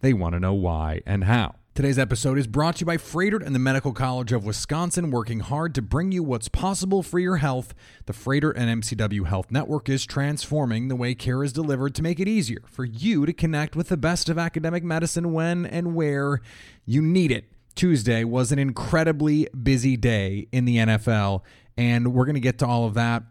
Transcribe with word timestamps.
they 0.00 0.12
want 0.12 0.34
to 0.34 0.40
know 0.40 0.54
why 0.54 1.02
and 1.06 1.24
how. 1.24 1.54
Today's 1.78 1.98
episode 1.98 2.38
is 2.38 2.48
brought 2.48 2.74
to 2.74 2.80
you 2.80 2.86
by 2.86 2.96
Froedtert 2.96 3.46
and 3.46 3.54
the 3.54 3.60
Medical 3.60 3.92
College 3.92 4.32
of 4.32 4.44
Wisconsin, 4.44 5.12
working 5.12 5.38
hard 5.38 5.76
to 5.76 5.82
bring 5.82 6.10
you 6.10 6.24
what's 6.24 6.48
possible 6.48 7.04
for 7.04 7.20
your 7.20 7.36
health. 7.36 7.72
The 8.06 8.12
Froedtert 8.12 8.54
and 8.56 8.82
MCW 8.82 9.28
Health 9.28 9.52
Network 9.52 9.88
is 9.88 10.04
transforming 10.04 10.88
the 10.88 10.96
way 10.96 11.14
care 11.14 11.44
is 11.44 11.52
delivered 11.52 11.94
to 11.94 12.02
make 12.02 12.18
it 12.18 12.26
easier 12.26 12.62
for 12.66 12.84
you 12.84 13.26
to 13.26 13.32
connect 13.32 13.76
with 13.76 13.90
the 13.90 13.96
best 13.96 14.28
of 14.28 14.38
academic 14.38 14.82
medicine 14.82 15.32
when 15.32 15.64
and 15.64 15.94
where 15.94 16.40
you 16.84 17.00
need 17.00 17.30
it. 17.30 17.44
Tuesday 17.76 18.24
was 18.24 18.50
an 18.50 18.58
incredibly 18.58 19.46
busy 19.62 19.96
day 19.96 20.48
in 20.50 20.64
the 20.64 20.78
NFL, 20.78 21.42
and 21.76 22.12
we're 22.12 22.24
going 22.24 22.34
to 22.34 22.40
get 22.40 22.58
to 22.58 22.66
all 22.66 22.86
of 22.86 22.94
that. 22.94 23.22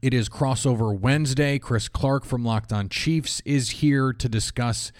It 0.00 0.14
is 0.14 0.30
crossover 0.30 0.98
Wednesday. 0.98 1.58
Chris 1.58 1.88
Clark 1.88 2.24
from 2.24 2.42
Locked 2.42 2.72
On 2.72 2.88
Chiefs 2.88 3.42
is 3.44 3.68
here 3.68 4.14
to 4.14 4.30
discuss 4.30 4.92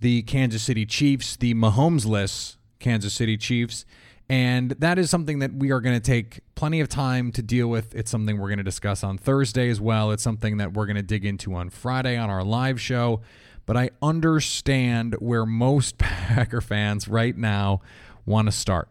the 0.00 0.22
Kansas 0.22 0.62
City 0.62 0.86
Chiefs, 0.86 1.36
the 1.36 1.54
Mahomes-less 1.54 2.56
Kansas 2.78 3.14
City 3.14 3.36
Chiefs. 3.36 3.84
And 4.28 4.72
that 4.72 4.98
is 4.98 5.08
something 5.08 5.38
that 5.38 5.54
we 5.54 5.70
are 5.70 5.80
going 5.80 5.96
to 5.96 6.00
take 6.00 6.40
plenty 6.54 6.80
of 6.80 6.88
time 6.88 7.32
to 7.32 7.42
deal 7.42 7.68
with. 7.68 7.94
It's 7.94 8.10
something 8.10 8.38
we're 8.38 8.48
going 8.48 8.58
to 8.58 8.64
discuss 8.64 9.02
on 9.02 9.16
Thursday 9.16 9.70
as 9.70 9.80
well. 9.80 10.10
It's 10.10 10.22
something 10.22 10.58
that 10.58 10.74
we're 10.74 10.86
going 10.86 10.96
to 10.96 11.02
dig 11.02 11.24
into 11.24 11.54
on 11.54 11.70
Friday 11.70 12.16
on 12.16 12.28
our 12.28 12.44
live 12.44 12.80
show. 12.80 13.22
But 13.64 13.76
I 13.76 13.90
understand 14.02 15.16
where 15.18 15.46
most 15.46 15.98
Packer 15.98 16.60
fans 16.60 17.08
right 17.08 17.36
now 17.36 17.80
want 18.26 18.46
to 18.46 18.52
start. 18.52 18.88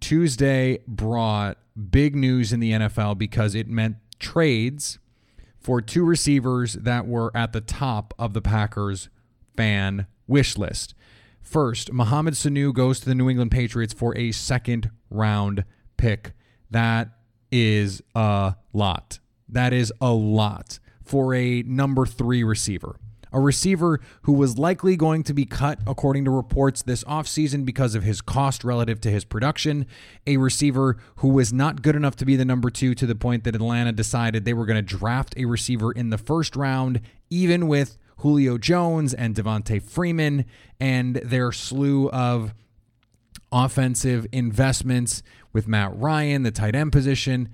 Tuesday 0.00 0.78
brought 0.86 1.58
big 1.90 2.14
news 2.14 2.52
in 2.52 2.60
the 2.60 2.72
NFL 2.72 3.18
because 3.18 3.54
it 3.54 3.68
meant 3.68 3.96
trades 4.18 4.98
for 5.58 5.80
two 5.80 6.04
receivers 6.04 6.74
that 6.74 7.06
were 7.06 7.30
at 7.36 7.52
the 7.52 7.60
top 7.60 8.14
of 8.18 8.32
the 8.32 8.40
Packers 8.40 9.08
fan 9.60 10.06
wish 10.26 10.56
list. 10.56 10.94
First, 11.42 11.92
Mohamed 11.92 12.32
Sanu 12.32 12.72
goes 12.72 12.98
to 13.00 13.06
the 13.06 13.14
New 13.14 13.28
England 13.28 13.50
Patriots 13.50 13.92
for 13.92 14.16
a 14.16 14.32
second 14.32 14.90
round 15.10 15.64
pick. 15.98 16.32
That 16.70 17.10
is 17.52 18.02
a 18.14 18.54
lot. 18.72 19.18
That 19.50 19.74
is 19.74 19.92
a 20.00 20.12
lot 20.14 20.78
for 21.04 21.34
a 21.34 21.62
number 21.64 22.06
three 22.06 22.42
receiver. 22.42 22.96
A 23.34 23.38
receiver 23.38 24.00
who 24.22 24.32
was 24.32 24.56
likely 24.56 24.96
going 24.96 25.24
to 25.24 25.34
be 25.34 25.44
cut, 25.44 25.78
according 25.86 26.24
to 26.24 26.30
reports, 26.30 26.80
this 26.82 27.04
offseason 27.04 27.66
because 27.66 27.94
of 27.94 28.02
his 28.02 28.22
cost 28.22 28.64
relative 28.64 28.98
to 29.02 29.10
his 29.10 29.26
production. 29.26 29.86
A 30.26 30.38
receiver 30.38 30.96
who 31.16 31.28
was 31.28 31.52
not 31.52 31.82
good 31.82 31.96
enough 31.96 32.16
to 32.16 32.24
be 32.24 32.34
the 32.34 32.46
number 32.46 32.70
two 32.70 32.94
to 32.94 33.06
the 33.06 33.14
point 33.14 33.44
that 33.44 33.54
Atlanta 33.54 33.92
decided 33.92 34.46
they 34.46 34.54
were 34.54 34.66
going 34.66 34.82
to 34.84 34.96
draft 34.96 35.34
a 35.36 35.44
receiver 35.44 35.92
in 35.92 36.08
the 36.08 36.18
first 36.18 36.56
round, 36.56 37.02
even 37.28 37.68
with 37.68 37.98
Julio 38.20 38.58
Jones 38.58 39.14
and 39.14 39.34
Devonta 39.34 39.82
Freeman 39.82 40.44
and 40.78 41.16
their 41.16 41.52
slew 41.52 42.08
of 42.10 42.54
offensive 43.52 44.26
investments 44.32 45.22
with 45.52 45.66
Matt 45.66 45.96
Ryan, 45.96 46.42
the 46.42 46.50
tight 46.50 46.74
end 46.74 46.92
position. 46.92 47.48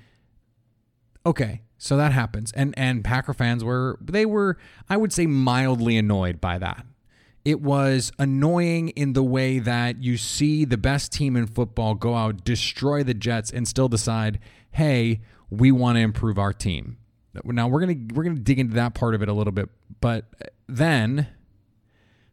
Okay, 1.25 1.63
so 1.79 1.97
that 1.97 2.13
happens. 2.13 2.53
And 2.53 2.75
and 2.77 3.05
Packer 3.05 3.33
fans 3.33 3.65
were 3.65 3.99
they 4.01 4.27
were 4.27 4.59
I 4.89 4.97
would 4.97 5.13
say 5.13 5.27
mildly 5.27 5.97
annoyed 5.97 6.41
by 6.41 6.59
that. 6.59 6.87
It 7.45 7.61
was 7.61 8.11
annoying 8.19 8.89
in 8.91 9.13
the 9.13 9.23
way 9.23 9.61
that 9.61 10.03
you 10.03 10.17
see 10.17 10.65
the 10.65 10.77
best 10.77 11.13
team 11.13 11.37
in 11.37 11.47
football 11.47 11.95
go 11.95 12.17
out, 12.17 12.45
destroy 12.45 13.05
the 13.05 13.15
Jets 13.15 13.53
and 13.53 13.69
still 13.69 13.89
decide, 13.89 14.41
"Hey, 14.73 15.21
we 15.49 15.71
want 15.71 15.97
to 15.97 16.01
improve 16.01 16.39
our 16.39 16.53
team." 16.53 16.97
Now 17.45 17.69
we're 17.69 17.81
going 17.81 18.09
to 18.09 18.15
we're 18.15 18.25
going 18.25 18.37
to 18.37 18.43
dig 18.43 18.59
into 18.59 18.75
that 18.75 18.95
part 18.95 19.15
of 19.15 19.23
it 19.23 19.29
a 19.29 19.33
little 19.33 19.53
bit, 19.53 19.69
but 20.01 20.25
then 20.69 21.29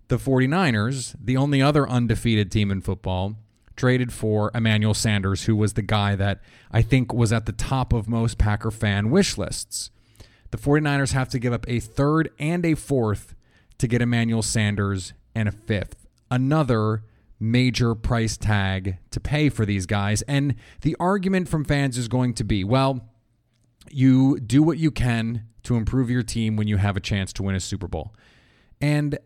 the 0.07 0.17
49ers, 0.17 1.15
the 1.21 1.37
only 1.37 1.61
other 1.61 1.87
undefeated 1.87 2.51
team 2.51 2.71
in 2.71 2.81
football, 2.81 3.35
traded 3.75 4.13
for 4.13 4.51
Emmanuel 4.53 4.93
Sanders, 4.93 5.45
who 5.45 5.55
was 5.55 5.73
the 5.73 5.81
guy 5.81 6.15
that 6.15 6.41
I 6.71 6.81
think 6.81 7.13
was 7.13 7.33
at 7.33 7.45
the 7.45 7.51
top 7.51 7.93
of 7.93 8.07
most 8.07 8.37
Packer 8.37 8.71
fan 8.71 9.09
wish 9.09 9.37
lists. 9.37 9.89
The 10.51 10.57
49ers 10.57 11.13
have 11.13 11.29
to 11.29 11.39
give 11.39 11.53
up 11.53 11.65
a 11.67 11.79
third 11.79 12.29
and 12.37 12.63
a 12.65 12.75
fourth 12.75 13.35
to 13.79 13.87
get 13.87 14.01
Emmanuel 14.01 14.43
Sanders 14.43 15.13
and 15.33 15.49
a 15.49 15.51
fifth. 15.51 16.05
Another 16.29 17.03
major 17.39 17.95
price 17.95 18.37
tag 18.37 18.97
to 19.11 19.19
pay 19.19 19.49
for 19.49 19.65
these 19.65 19.85
guys. 19.85 20.21
And 20.23 20.55
the 20.81 20.95
argument 20.99 21.49
from 21.49 21.65
fans 21.65 21.97
is 21.97 22.07
going 22.07 22.35
to 22.35 22.43
be 22.43 22.63
well, 22.63 23.09
you 23.89 24.39
do 24.39 24.63
what 24.63 24.77
you 24.77 24.91
can 24.91 25.47
to 25.63 25.75
improve 25.75 26.09
your 26.09 26.23
team 26.23 26.55
when 26.55 26.67
you 26.67 26.77
have 26.77 26.97
a 26.97 26.99
chance 26.99 27.31
to 27.33 27.43
win 27.43 27.55
a 27.55 27.59
Super 27.59 27.87
Bowl. 27.87 28.13
And 28.81 29.17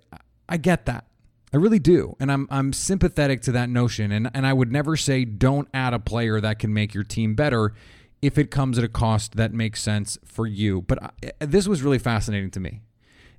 I 0.48 0.58
get 0.58 0.86
that. 0.86 1.06
I 1.54 1.58
really 1.58 1.80
do. 1.80 2.16
And 2.20 2.32
I'm 2.32 2.48
I'm 2.52 2.74
sympathetic 2.74 3.42
to 3.44 3.52
that 3.54 3.70
notion. 3.70 4.12
And 4.12 4.30
and 4.34 4.46
I 4.46 4.54
would 4.54 4.72
never 4.72 4.96
say 4.98 5.26
don't 5.26 5.68
add 5.74 5.94
a 5.94 6.00
player 6.00 6.42
that 6.42 6.60
can 6.60 6.74
make 6.74 6.94
your 6.94 7.04
team 7.04 7.36
better 7.36 7.74
if 8.22 8.38
it 8.38 8.52
comes 8.52 8.78
at 8.78 8.84
a 8.84 8.90
cost 8.90 9.36
that 9.36 9.54
makes 9.54 9.82
sense 9.82 10.18
for 10.26 10.46
you. 10.46 10.82
But 10.82 11.04
I, 11.04 11.10
eh, 11.24 11.32
this 11.40 11.68
was 11.68 11.82
really 11.82 12.00
fascinating 12.00 12.52
to 12.52 12.60
me. 12.60 12.82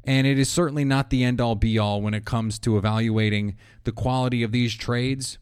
And 0.05 0.26
it 0.26 0.38
is 0.38 0.49
certainly 0.49 0.85
not 0.85 1.11
the 1.11 1.23
end 1.23 1.41
all 1.41 1.55
be 1.55 1.79
all 1.79 2.00
when 2.00 2.15
it 2.15 2.25
comes 2.25 2.59
to 2.61 2.79
evaluating 2.79 3.56
the 3.85 3.93
quality 3.93 4.43
of 4.43 4.53
these 4.53 4.75
trades. 4.75 5.38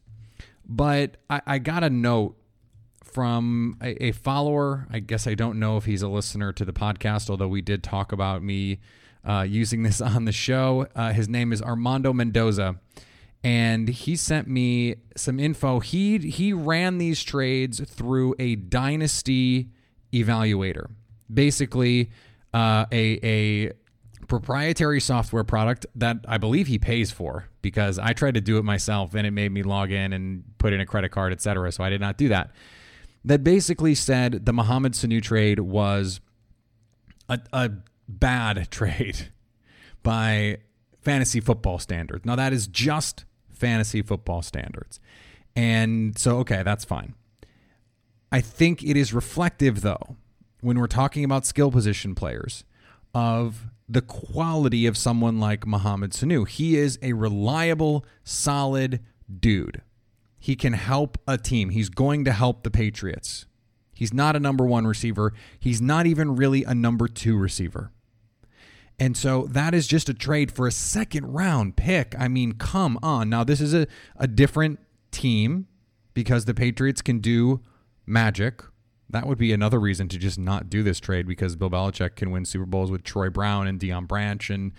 But 0.64 1.19
I, 1.31 1.43
I 1.46 1.58
got 1.58 1.84
a 1.84 1.90
note 1.90 2.37
from 3.16 3.78
a, 3.80 4.08
a, 4.08 4.12
follower. 4.12 4.86
I 4.90 4.98
guess 4.98 5.26
I 5.26 5.32
don't 5.32 5.58
know 5.58 5.78
if 5.78 5.86
he's 5.86 6.02
a 6.02 6.08
listener 6.08 6.52
to 6.52 6.66
the 6.66 6.72
podcast, 6.74 7.30
although 7.30 7.48
we 7.48 7.62
did 7.62 7.82
talk 7.82 8.12
about 8.12 8.42
me 8.42 8.78
uh, 9.26 9.46
using 9.48 9.82
this 9.84 10.02
on 10.02 10.26
the 10.26 10.32
show. 10.32 10.86
Uh, 10.94 11.14
his 11.14 11.26
name 11.26 11.50
is 11.50 11.62
Armando 11.62 12.12
Mendoza, 12.12 12.76
and 13.42 13.88
he 13.88 14.16
sent 14.16 14.48
me 14.48 14.96
some 15.16 15.40
info. 15.40 15.80
He 15.80 16.18
he 16.18 16.52
ran 16.52 16.98
these 16.98 17.22
trades 17.22 17.80
through 17.88 18.34
a 18.38 18.56
dynasty 18.56 19.70
evaluator, 20.12 20.90
basically 21.32 22.10
uh, 22.52 22.84
a 22.92 23.18
a 23.22 23.72
proprietary 24.28 25.00
software 25.00 25.44
product 25.44 25.86
that 25.94 26.18
I 26.28 26.36
believe 26.36 26.66
he 26.66 26.78
pays 26.78 27.10
for 27.10 27.48
because 27.62 27.98
I 27.98 28.12
tried 28.12 28.34
to 28.34 28.42
do 28.42 28.58
it 28.58 28.64
myself 28.64 29.14
and 29.14 29.26
it 29.26 29.30
made 29.30 29.52
me 29.52 29.62
log 29.62 29.90
in 29.90 30.12
and 30.12 30.44
put 30.58 30.74
in 30.74 30.80
a 30.82 30.86
credit 30.86 31.12
card, 31.12 31.32
etc. 31.32 31.72
So 31.72 31.82
I 31.82 31.88
did 31.88 32.02
not 32.02 32.18
do 32.18 32.28
that. 32.28 32.50
That 33.26 33.44
basically 33.44 33.94
said 33.94 34.46
the 34.46 34.52
Mohamed 34.52 34.93
Sanu 34.93 35.23
trade 35.23 35.61
was 35.61 36.20
a, 37.28 37.38
a 37.52 37.70
bad 38.08 38.69
trade 38.70 39.31
by 40.02 40.58
fantasy 41.02 41.40
football 41.40 41.78
standards. 41.78 42.25
Now, 42.25 42.37
that 42.37 42.52
is 42.52 42.67
just 42.67 43.25
fantasy 43.52 44.00
football 44.00 44.43
standards. 44.43 45.00
And 45.55 46.19
so, 46.19 46.38
okay, 46.38 46.62
that's 46.62 46.84
fine. 46.84 47.14
I 48.31 48.40
think 48.40 48.82
it 48.82 48.96
is 48.96 49.12
reflective, 49.12 49.81
though, 49.81 50.17
when 50.61 50.78
we're 50.78 50.87
talking 50.87 51.25
about 51.25 51.46
skill 51.46 51.70
position 51.70 52.14
players, 52.14 52.64
of 53.17 53.69
the 53.88 54.02
quality 54.02 54.84
of 54.84 54.94
someone 54.94 55.40
like 55.40 55.67
Mohamed 55.67 56.11
Sanu. 56.11 56.46
He 56.46 56.76
is 56.76 56.99
a 57.00 57.14
reliable, 57.14 58.05
solid 58.25 59.00
dude. 59.40 59.81
He 60.46 60.54
can 60.54 60.75
help 60.75 61.19
a 61.26 61.37
team. 61.37 61.70
He's 61.70 61.88
going 61.88 62.25
to 62.25 62.31
help 62.31 62.62
the 62.62 62.70
Patriots. 62.70 63.46
He's 63.93 64.14
not 64.14 64.37
a 64.37 64.38
number 64.38 64.64
one 64.64 64.87
receiver. 64.87 65.32
He's 65.58 65.82
not 65.82 66.06
even 66.06 66.37
really 66.37 66.62
a 66.62 66.72
number 66.72 67.08
two 67.08 67.37
receiver. 67.37 67.90
And 68.96 69.16
so 69.16 69.48
that 69.50 69.75
is 69.75 69.88
just 69.88 70.08
a 70.08 70.14
trade 70.14 70.52
for 70.52 70.69
a 70.69 70.70
second 70.70 71.34
round 71.34 71.75
pick. 71.75 72.14
I 72.16 72.28
mean, 72.28 72.52
come 72.52 72.96
on. 73.02 73.28
Now, 73.28 73.43
this 73.43 73.60
is 73.60 73.75
a, 73.75 73.88
a 74.19 74.28
different 74.28 74.78
team 75.10 75.66
because 76.14 76.44
the 76.44 76.54
Patriots 76.54 77.02
can 77.02 77.19
do 77.19 77.60
magic. 78.06 78.62
That 79.10 79.26
would 79.26 79.38
be 79.38 79.52
another 79.52 79.81
reason 79.81 80.06
to 80.10 80.16
just 80.16 80.38
not 80.38 80.70
do 80.70 80.84
this 80.84 81.00
trade 81.00 81.26
because 81.26 81.56
Bill 81.56 81.70
Belichick 81.70 82.14
can 82.14 82.31
win 82.31 82.44
Super 82.44 82.66
Bowls 82.66 82.92
with 82.92 83.02
Troy 83.02 83.31
Brown 83.31 83.66
and 83.66 83.81
Deion 83.81 84.06
Branch 84.06 84.49
and 84.49 84.70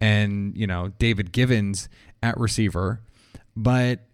and 0.00 0.56
you 0.56 0.66
know 0.66 0.94
David 0.98 1.30
Givens 1.30 1.90
at 2.22 2.38
receiver. 2.40 3.02
But 3.54 4.06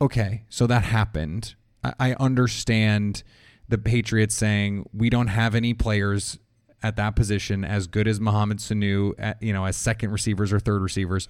okay, 0.00 0.44
so 0.48 0.66
that 0.66 0.84
happened. 0.84 1.54
I, 1.82 1.94
I 1.98 2.12
understand 2.14 3.22
the 3.68 3.78
Patriots 3.78 4.34
saying 4.34 4.88
we 4.92 5.10
don't 5.10 5.28
have 5.28 5.54
any 5.54 5.74
players 5.74 6.38
at 6.82 6.96
that 6.96 7.16
position 7.16 7.64
as 7.64 7.86
good 7.86 8.06
as 8.06 8.20
Mohamed 8.20 8.58
Sanu, 8.58 9.14
at, 9.18 9.42
you 9.42 9.52
know, 9.52 9.64
as 9.64 9.76
second 9.76 10.10
receivers 10.10 10.52
or 10.52 10.60
third 10.60 10.82
receivers, 10.82 11.28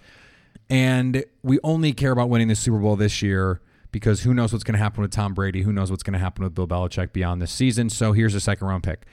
and 0.69 1.25
we 1.43 1.59
only 1.63 1.93
care 1.93 2.13
about 2.13 2.29
winning 2.29 2.49
the 2.49 2.57
Super 2.57 2.79
Bowl 2.79 2.97
this 2.97 3.23
year 3.23 3.61
because 3.93 4.23
who 4.23 4.35
knows 4.35 4.53
what's 4.53 4.65
going 4.65 4.75
to 4.75 4.83
happen 4.83 5.03
with 5.03 5.13
Tom 5.13 5.35
Brady? 5.35 5.63
Who 5.63 5.73
knows 5.73 5.91
what's 5.91 6.03
going 6.03 6.15
to 6.15 6.19
happen 6.19 6.43
with 6.43 6.55
Bill 6.55 6.67
Belichick 6.67 7.13
beyond 7.13 7.41
this 7.41 7.53
season? 7.53 7.89
So 7.91 8.13
here's 8.13 8.35
a 8.35 8.41
second 8.41 8.67
round 8.67 8.83
pick. 8.83 9.05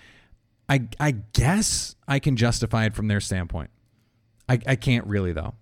I 0.67 0.87
I 0.99 1.11
guess 1.11 1.95
I 2.07 2.19
can 2.19 2.35
justify 2.35 2.85
it 2.85 2.95
from 2.95 3.07
their 3.07 3.19
standpoint. 3.19 3.69
I, 4.49 4.59
I 4.65 4.75
can't 4.75 5.05
really 5.05 5.33
though. 5.33 5.53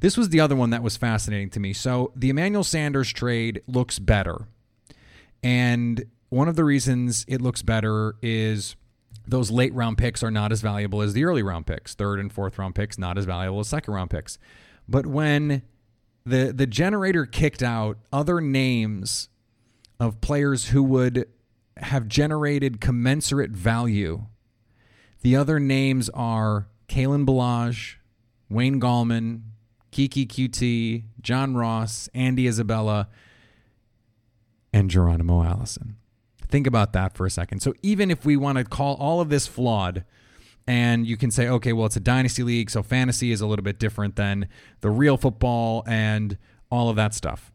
This 0.00 0.16
was 0.16 0.28
the 0.28 0.40
other 0.40 0.56
one 0.56 0.70
that 0.70 0.82
was 0.82 0.96
fascinating 0.96 1.50
to 1.50 1.60
me. 1.60 1.72
So 1.72 2.12
the 2.14 2.30
Emmanuel 2.30 2.64
Sanders 2.64 3.12
trade 3.12 3.62
looks 3.66 3.98
better. 3.98 4.46
And 5.42 6.04
one 6.28 6.48
of 6.48 6.56
the 6.56 6.64
reasons 6.64 7.24
it 7.28 7.40
looks 7.40 7.62
better 7.62 8.16
is 8.22 8.76
those 9.26 9.50
late 9.50 9.72
round 9.74 9.98
picks 9.98 10.22
are 10.22 10.30
not 10.30 10.52
as 10.52 10.60
valuable 10.60 11.02
as 11.02 11.12
the 11.12 11.24
early 11.24 11.42
round 11.42 11.66
picks. 11.66 11.94
Third 11.94 12.20
and 12.20 12.32
fourth 12.32 12.58
round 12.58 12.74
picks 12.74 12.98
not 12.98 13.18
as 13.18 13.24
valuable 13.24 13.60
as 13.60 13.68
second 13.68 13.94
round 13.94 14.10
picks. 14.10 14.38
But 14.88 15.06
when 15.06 15.62
the 16.24 16.52
the 16.52 16.66
generator 16.66 17.24
kicked 17.24 17.62
out 17.62 17.98
other 18.12 18.40
names 18.40 19.28
of 20.00 20.20
players 20.20 20.68
who 20.68 20.82
would 20.82 21.26
have 21.78 22.08
generated 22.08 22.80
commensurate 22.80 23.52
value. 23.52 24.26
The 25.22 25.36
other 25.36 25.60
names 25.60 26.08
are 26.10 26.68
Kalen 26.88 27.26
Ballage, 27.26 27.96
Wayne 28.48 28.80
Gallman, 28.80 29.42
Keke 29.96 30.26
Coutee, 30.28 31.04
John 31.22 31.56
Ross, 31.56 32.10
Andy 32.12 32.46
Isabella, 32.46 33.08
and 34.70 34.90
Geronimo 34.90 35.42
Allison. 35.42 35.96
Think 36.48 36.66
about 36.66 36.92
that 36.92 37.16
for 37.16 37.24
a 37.24 37.30
second. 37.30 37.60
So 37.60 37.72
even 37.82 38.10
if 38.10 38.26
we 38.26 38.36
want 38.36 38.58
to 38.58 38.64
call 38.64 38.96
all 38.96 39.22
of 39.22 39.30
this 39.30 39.46
flawed, 39.46 40.04
and 40.66 41.06
you 41.06 41.16
can 41.16 41.30
say, 41.30 41.48
okay, 41.48 41.72
well, 41.72 41.86
it's 41.86 41.96
a 41.96 42.00
dynasty 42.00 42.42
league, 42.42 42.68
so 42.68 42.82
fantasy 42.82 43.32
is 43.32 43.40
a 43.40 43.46
little 43.46 43.62
bit 43.62 43.78
different 43.78 44.16
than 44.16 44.48
the 44.82 44.90
real 44.90 45.16
football 45.16 45.82
and 45.86 46.36
all 46.70 46.90
of 46.90 46.96
that 46.96 47.14
stuff. 47.14 47.50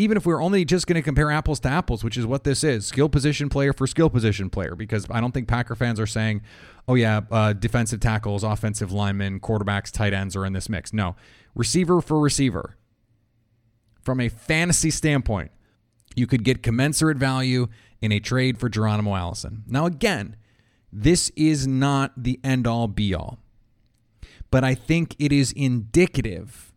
Even 0.00 0.16
if 0.16 0.24
we're 0.24 0.42
only 0.42 0.64
just 0.64 0.86
going 0.86 0.94
to 0.94 1.02
compare 1.02 1.30
apples 1.30 1.60
to 1.60 1.68
apples, 1.68 2.02
which 2.02 2.16
is 2.16 2.24
what 2.24 2.42
this 2.42 2.64
is 2.64 2.86
skill 2.86 3.10
position 3.10 3.50
player 3.50 3.74
for 3.74 3.86
skill 3.86 4.08
position 4.08 4.48
player, 4.48 4.74
because 4.74 5.06
I 5.10 5.20
don't 5.20 5.32
think 5.32 5.46
Packer 5.46 5.74
fans 5.74 6.00
are 6.00 6.06
saying, 6.06 6.40
oh, 6.88 6.94
yeah, 6.94 7.20
uh, 7.30 7.52
defensive 7.52 8.00
tackles, 8.00 8.42
offensive 8.42 8.92
linemen, 8.92 9.40
quarterbacks, 9.40 9.90
tight 9.90 10.14
ends 10.14 10.34
are 10.34 10.46
in 10.46 10.54
this 10.54 10.70
mix. 10.70 10.94
No, 10.94 11.16
receiver 11.54 12.00
for 12.00 12.18
receiver. 12.18 12.76
From 14.00 14.20
a 14.20 14.30
fantasy 14.30 14.90
standpoint, 14.90 15.50
you 16.16 16.26
could 16.26 16.44
get 16.44 16.62
commensurate 16.62 17.18
value 17.18 17.68
in 18.00 18.10
a 18.10 18.20
trade 18.20 18.56
for 18.56 18.70
Geronimo 18.70 19.14
Allison. 19.14 19.64
Now, 19.66 19.84
again, 19.84 20.34
this 20.90 21.30
is 21.36 21.66
not 21.66 22.12
the 22.16 22.40
end 22.42 22.66
all 22.66 22.88
be 22.88 23.12
all, 23.12 23.38
but 24.50 24.64
I 24.64 24.74
think 24.74 25.14
it 25.18 25.30
is 25.30 25.52
indicative 25.52 26.69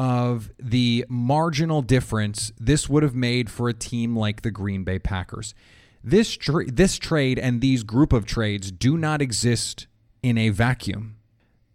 of 0.00 0.50
the 0.58 1.04
marginal 1.10 1.82
difference 1.82 2.52
this 2.58 2.88
would 2.88 3.02
have 3.02 3.14
made 3.14 3.50
for 3.50 3.68
a 3.68 3.74
team 3.74 4.16
like 4.16 4.40
the 4.40 4.50
Green 4.50 4.82
Bay 4.82 4.98
Packers. 4.98 5.54
This 6.02 6.38
tra- 6.38 6.70
this 6.70 6.96
trade 6.96 7.38
and 7.38 7.60
these 7.60 7.82
group 7.82 8.14
of 8.14 8.24
trades 8.24 8.72
do 8.72 8.96
not 8.96 9.20
exist 9.20 9.88
in 10.22 10.38
a 10.38 10.48
vacuum. 10.48 11.16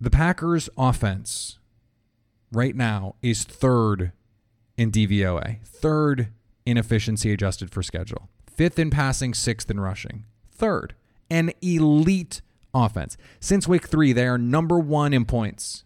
The 0.02 0.10
Packers 0.10 0.70
offense 0.76 1.60
right 2.52 2.76
now 2.76 3.14
is 3.22 3.44
third 3.44 4.12
in 4.76 4.92
DVOA, 4.92 5.64
third 5.64 6.30
in 6.66 6.78
efficiency 6.78 7.32
adjusted 7.32 7.70
for 7.70 7.84
schedule, 7.84 8.28
fifth 8.52 8.80
in 8.80 8.90
passing, 8.90 9.36
sixth 9.36 9.70
in 9.70 9.80
rushing, 9.80 10.26
third 10.52 10.96
an 11.30 11.52
elite 11.62 12.42
offense. 12.74 13.18
Since 13.40 13.68
week 13.68 13.88
three, 13.88 14.14
they 14.14 14.26
are 14.26 14.40
number 14.40 14.80
one 14.80 15.14
in 15.14 15.26
points, 15.26 15.84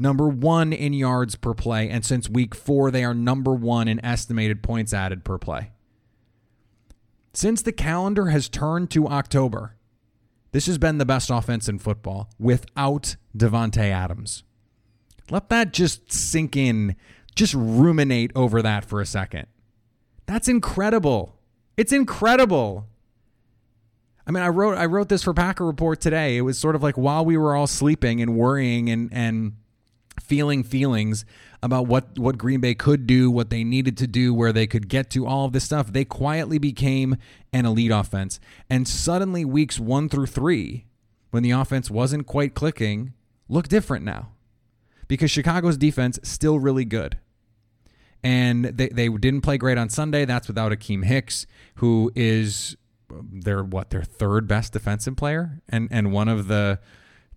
number 0.00 0.28
one 0.28 0.72
in 0.72 0.92
yards 0.92 1.36
per 1.36 1.54
play, 1.54 1.88
and 1.88 2.04
since 2.04 2.28
week 2.28 2.54
four, 2.54 2.90
they 2.90 3.04
are 3.04 3.14
number 3.14 3.52
one 3.52 3.86
in 3.86 4.04
estimated 4.04 4.62
points 4.62 4.92
added 4.94 5.24
per 5.24 5.38
play. 5.38 5.70
Since 7.32 7.62
the 7.62 7.72
calendar 7.72 8.26
has 8.26 8.48
turned 8.48 8.90
to 8.90 9.06
October, 9.06 9.76
this 10.52 10.66
has 10.66 10.78
been 10.78 10.98
the 10.98 11.04
best 11.04 11.30
offense 11.30 11.68
in 11.68 11.78
football 11.78 12.30
without 12.38 13.16
Davante 13.36 13.78
Adams. 13.78 14.42
Let 15.30 15.48
that 15.50 15.72
just 15.72 16.10
sink 16.12 16.56
in. 16.56 16.96
Just 17.36 17.54
ruminate 17.54 18.32
over 18.34 18.60
that 18.62 18.84
for 18.84 19.00
a 19.00 19.06
second. 19.06 19.46
That's 20.26 20.48
incredible. 20.48 21.38
It's 21.76 21.92
incredible. 21.92 22.88
I 24.26 24.32
mean, 24.32 24.42
I 24.42 24.48
wrote 24.48 24.76
I 24.76 24.86
wrote 24.86 25.08
this 25.08 25.22
for 25.22 25.32
Packer 25.32 25.64
Report 25.64 26.00
today. 26.00 26.36
It 26.36 26.42
was 26.42 26.58
sort 26.58 26.74
of 26.74 26.82
like 26.82 26.98
while 26.98 27.24
we 27.24 27.36
were 27.36 27.54
all 27.54 27.68
sleeping 27.68 28.20
and 28.20 28.36
worrying 28.36 28.90
and 28.90 29.08
and 29.12 29.54
feeling 30.20 30.62
feelings 30.62 31.24
about 31.62 31.86
what 31.86 32.18
what 32.18 32.38
Green 32.38 32.60
Bay 32.60 32.74
could 32.74 33.06
do, 33.06 33.30
what 33.30 33.50
they 33.50 33.64
needed 33.64 33.96
to 33.98 34.06
do, 34.06 34.32
where 34.32 34.52
they 34.52 34.66
could 34.66 34.88
get 34.88 35.10
to 35.10 35.26
all 35.26 35.44
of 35.44 35.52
this 35.52 35.64
stuff. 35.64 35.92
They 35.92 36.04
quietly 36.04 36.58
became 36.58 37.16
an 37.52 37.66
elite 37.66 37.90
offense. 37.90 38.40
And 38.68 38.86
suddenly 38.86 39.44
weeks 39.44 39.78
1 39.78 40.08
through 40.08 40.26
3, 40.26 40.86
when 41.30 41.42
the 41.42 41.50
offense 41.50 41.90
wasn't 41.90 42.26
quite 42.26 42.54
clicking, 42.54 43.12
look 43.48 43.68
different 43.68 44.04
now. 44.04 44.32
Because 45.08 45.30
Chicago's 45.30 45.76
defense 45.76 46.18
still 46.22 46.58
really 46.58 46.84
good. 46.84 47.18
And 48.22 48.66
they, 48.66 48.88
they 48.88 49.08
didn't 49.08 49.40
play 49.40 49.58
great 49.58 49.78
on 49.78 49.88
Sunday. 49.88 50.24
That's 50.24 50.46
without 50.46 50.72
Akiem 50.72 51.04
Hicks, 51.04 51.46
who 51.76 52.12
is 52.14 52.76
um, 53.10 53.40
their 53.44 53.64
what 53.64 53.90
their 53.90 54.02
third 54.02 54.46
best 54.46 54.72
defensive 54.72 55.16
player 55.16 55.62
and 55.68 55.88
and 55.90 56.12
one 56.12 56.28
of 56.28 56.46
the 56.46 56.78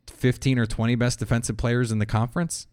15 0.07 0.59
or 0.59 0.65
20 0.65 0.95
best 0.95 1.19
defensive 1.19 1.57
players 1.57 1.91
in 1.91 1.99
the 1.99 2.05
conference. 2.05 2.67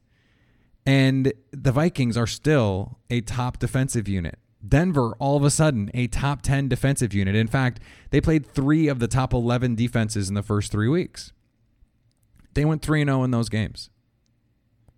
And 0.86 1.32
the 1.50 1.72
Vikings 1.72 2.16
are 2.16 2.26
still 2.26 2.98
a 3.10 3.20
top 3.20 3.58
defensive 3.58 4.08
unit. 4.08 4.38
Denver, 4.66 5.14
all 5.18 5.36
of 5.36 5.44
a 5.44 5.50
sudden, 5.50 5.90
a 5.94 6.06
top 6.06 6.42
10 6.42 6.68
defensive 6.68 7.14
unit. 7.14 7.34
In 7.34 7.46
fact, 7.46 7.80
they 8.10 8.20
played 8.20 8.46
three 8.46 8.88
of 8.88 8.98
the 8.98 9.08
top 9.08 9.32
11 9.32 9.74
defenses 9.74 10.28
in 10.28 10.34
the 10.34 10.42
first 10.42 10.70
three 10.70 10.88
weeks. 10.88 11.32
They 12.54 12.64
went 12.64 12.82
3 12.82 13.04
0 13.04 13.22
in 13.22 13.30
those 13.30 13.48
games. 13.48 13.90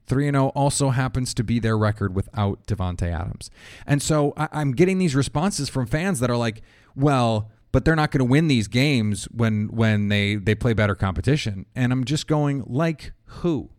3 0.06 0.30
0 0.30 0.48
also 0.48 0.90
happens 0.90 1.32
to 1.34 1.44
be 1.44 1.58
their 1.58 1.78
record 1.78 2.14
without 2.14 2.66
Davante 2.66 3.12
Adams. 3.12 3.50
And 3.86 4.02
so 4.02 4.34
I'm 4.36 4.72
getting 4.72 4.98
these 4.98 5.14
responses 5.14 5.68
from 5.68 5.86
fans 5.86 6.20
that 6.20 6.30
are 6.30 6.36
like, 6.36 6.62
well, 6.96 7.50
but 7.70 7.84
they're 7.84 7.96
not 7.96 8.10
going 8.10 8.18
to 8.18 8.24
win 8.24 8.48
these 8.48 8.68
games 8.68 9.24
when 9.26 9.68
when 9.68 10.08
they 10.08 10.36
they 10.36 10.54
play 10.54 10.72
better 10.74 10.94
competition. 10.94 11.66
And 11.74 11.92
I'm 11.92 12.04
just 12.04 12.26
going 12.26 12.64
like 12.66 13.12
who? 13.24 13.70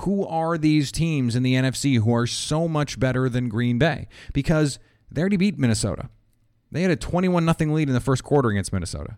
Who 0.00 0.26
are 0.26 0.58
these 0.58 0.92
teams 0.92 1.34
in 1.34 1.42
the 1.42 1.54
NFC 1.54 1.98
who 1.98 2.14
are 2.14 2.26
so 2.26 2.68
much 2.68 3.00
better 3.00 3.28
than 3.28 3.48
Green 3.48 3.78
Bay? 3.78 4.08
Because 4.32 4.78
they 5.10 5.20
already 5.20 5.36
beat 5.36 5.58
Minnesota. 5.58 6.10
They 6.70 6.82
had 6.82 6.90
a 6.90 6.96
21 6.96 7.44
nothing 7.44 7.72
lead 7.72 7.88
in 7.88 7.94
the 7.94 8.00
first 8.00 8.24
quarter 8.24 8.50
against 8.50 8.72
Minnesota. 8.72 9.16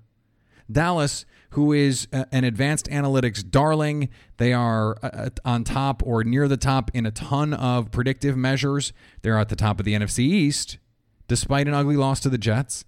Dallas, 0.70 1.24
who 1.50 1.72
is 1.72 2.06
an 2.12 2.44
advanced 2.44 2.86
analytics 2.90 3.48
darling, 3.48 4.10
they 4.36 4.52
are 4.52 4.96
uh, 5.02 5.30
on 5.44 5.64
top 5.64 6.02
or 6.04 6.22
near 6.22 6.46
the 6.46 6.58
top 6.58 6.90
in 6.92 7.06
a 7.06 7.10
ton 7.10 7.54
of 7.54 7.90
predictive 7.90 8.36
measures. 8.36 8.92
They're 9.22 9.38
at 9.38 9.48
the 9.48 9.56
top 9.56 9.80
of 9.80 9.86
the 9.86 9.94
NFC 9.94 10.20
East, 10.20 10.78
despite 11.26 11.66
an 11.66 11.74
ugly 11.74 11.96
loss 11.96 12.20
to 12.20 12.28
the 12.28 12.38
Jets. 12.38 12.84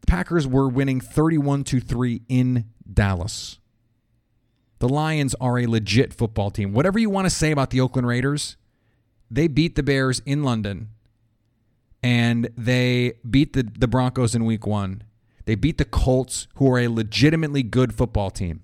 The 0.00 0.06
Packers 0.08 0.46
were 0.48 0.68
winning 0.68 1.00
31 1.00 1.64
to 1.64 1.80
3 1.80 2.22
in 2.28 2.66
Dallas. 2.92 3.60
The 4.78 4.88
Lions 4.88 5.34
are 5.40 5.58
a 5.58 5.66
legit 5.66 6.12
football 6.12 6.50
team. 6.50 6.72
Whatever 6.72 6.98
you 6.98 7.10
want 7.10 7.26
to 7.26 7.30
say 7.30 7.50
about 7.50 7.70
the 7.70 7.80
Oakland 7.80 8.06
Raiders, 8.06 8.56
they 9.30 9.48
beat 9.48 9.76
the 9.76 9.82
Bears 9.82 10.20
in 10.26 10.42
London 10.42 10.90
and 12.04 12.50
they 12.54 13.14
beat 13.28 13.54
the, 13.54 13.62
the 13.62 13.88
Broncos 13.88 14.34
in 14.34 14.44
week 14.44 14.66
one. 14.66 15.02
They 15.46 15.54
beat 15.54 15.78
the 15.78 15.86
Colts, 15.86 16.48
who 16.56 16.70
are 16.70 16.78
a 16.78 16.88
legitimately 16.88 17.62
good 17.62 17.94
football 17.94 18.30
team. 18.30 18.62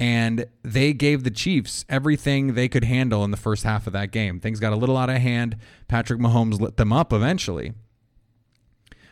And 0.00 0.46
they 0.62 0.94
gave 0.94 1.24
the 1.24 1.30
Chiefs 1.30 1.84
everything 1.90 2.54
they 2.54 2.68
could 2.68 2.84
handle 2.84 3.22
in 3.22 3.32
the 3.32 3.36
first 3.36 3.64
half 3.64 3.86
of 3.86 3.92
that 3.92 4.12
game. 4.12 4.40
Things 4.40 4.60
got 4.60 4.72
a 4.72 4.76
little 4.76 4.96
out 4.96 5.10
of 5.10 5.16
hand. 5.16 5.56
Patrick 5.88 6.20
Mahomes 6.20 6.58
lit 6.58 6.78
them 6.78 6.92
up 6.92 7.12
eventually. 7.12 7.74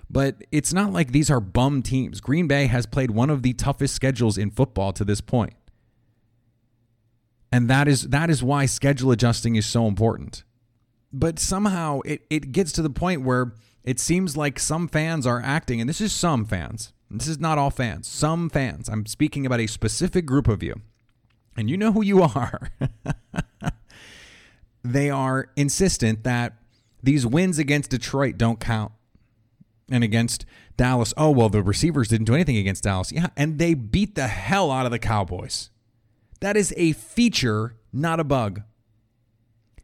But 0.08 0.44
it's 0.50 0.72
not 0.72 0.92
like 0.92 1.12
these 1.12 1.30
are 1.30 1.40
bum 1.40 1.82
teams. 1.82 2.22
Green 2.22 2.46
Bay 2.46 2.66
has 2.66 2.86
played 2.86 3.10
one 3.10 3.28
of 3.28 3.42
the 3.42 3.52
toughest 3.52 3.94
schedules 3.94 4.38
in 4.38 4.50
football 4.50 4.92
to 4.92 5.04
this 5.04 5.20
point. 5.20 5.52
And 7.52 7.68
that 7.70 7.88
is 7.88 8.08
that 8.08 8.30
is 8.30 8.42
why 8.42 8.66
schedule 8.66 9.10
adjusting 9.10 9.56
is 9.56 9.66
so 9.66 9.86
important. 9.86 10.42
But 11.12 11.38
somehow 11.38 12.00
it, 12.04 12.22
it 12.28 12.52
gets 12.52 12.72
to 12.72 12.82
the 12.82 12.90
point 12.90 13.22
where 13.22 13.54
it 13.84 14.00
seems 14.00 14.36
like 14.36 14.58
some 14.58 14.88
fans 14.88 15.26
are 15.26 15.40
acting, 15.40 15.80
and 15.80 15.88
this 15.88 16.00
is 16.00 16.12
some 16.12 16.44
fans. 16.44 16.92
This 17.10 17.28
is 17.28 17.38
not 17.38 17.56
all 17.56 17.70
fans. 17.70 18.08
Some 18.08 18.50
fans. 18.50 18.88
I'm 18.88 19.06
speaking 19.06 19.46
about 19.46 19.60
a 19.60 19.68
specific 19.68 20.26
group 20.26 20.48
of 20.48 20.62
you. 20.62 20.74
And 21.56 21.70
you 21.70 21.76
know 21.76 21.92
who 21.92 22.02
you 22.02 22.22
are. 22.22 22.70
they 24.84 25.08
are 25.08 25.48
insistent 25.56 26.24
that 26.24 26.54
these 27.02 27.24
wins 27.24 27.58
against 27.58 27.90
Detroit 27.90 28.36
don't 28.36 28.60
count. 28.60 28.92
And 29.88 30.02
against 30.02 30.44
Dallas, 30.76 31.14
oh, 31.16 31.30
well, 31.30 31.48
the 31.48 31.62
receivers 31.62 32.08
didn't 32.08 32.26
do 32.26 32.34
anything 32.34 32.56
against 32.56 32.82
Dallas. 32.82 33.12
Yeah, 33.12 33.28
and 33.36 33.58
they 33.58 33.74
beat 33.74 34.16
the 34.16 34.26
hell 34.26 34.72
out 34.72 34.84
of 34.84 34.90
the 34.90 34.98
Cowboys. 34.98 35.70
That 36.40 36.56
is 36.56 36.74
a 36.76 36.92
feature, 36.92 37.76
not 37.92 38.20
a 38.20 38.24
bug. 38.24 38.62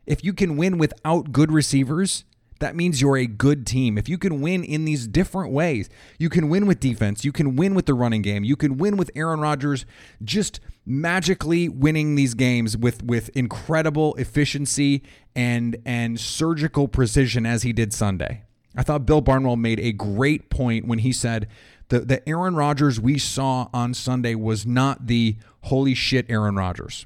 If 0.06 0.24
you 0.24 0.32
can 0.32 0.56
win 0.56 0.78
without 0.78 1.32
good 1.32 1.52
receivers, 1.52 2.24
that 2.62 2.76
means 2.76 3.00
you're 3.00 3.16
a 3.16 3.26
good 3.26 3.66
team. 3.66 3.98
If 3.98 4.08
you 4.08 4.16
can 4.18 4.40
win 4.40 4.62
in 4.62 4.84
these 4.84 5.08
different 5.08 5.52
ways, 5.52 5.88
you 6.18 6.28
can 6.28 6.48
win 6.48 6.66
with 6.66 6.78
defense, 6.78 7.24
you 7.24 7.32
can 7.32 7.56
win 7.56 7.74
with 7.74 7.86
the 7.86 7.94
running 7.94 8.22
game, 8.22 8.44
you 8.44 8.54
can 8.54 8.76
win 8.76 8.96
with 8.96 9.10
Aaron 9.16 9.40
Rodgers 9.40 9.84
just 10.22 10.60
magically 10.86 11.68
winning 11.68 12.14
these 12.14 12.34
games 12.34 12.76
with 12.76 13.02
with 13.02 13.30
incredible 13.30 14.14
efficiency 14.14 15.02
and 15.34 15.76
and 15.84 16.20
surgical 16.20 16.86
precision 16.86 17.46
as 17.46 17.64
he 17.64 17.72
did 17.72 17.92
Sunday. 17.92 18.44
I 18.76 18.82
thought 18.82 19.06
Bill 19.06 19.20
Barnwell 19.20 19.56
made 19.56 19.80
a 19.80 19.92
great 19.92 20.48
point 20.48 20.86
when 20.86 21.00
he 21.00 21.12
said 21.12 21.48
the 21.92 22.00
the 22.00 22.26
Aaron 22.26 22.56
Rodgers 22.56 22.98
we 22.98 23.18
saw 23.18 23.68
on 23.74 23.92
Sunday 23.92 24.34
was 24.34 24.64
not 24.64 25.08
the 25.08 25.36
holy 25.64 25.94
shit 25.94 26.24
Aaron 26.30 26.56
Rodgers. 26.56 27.04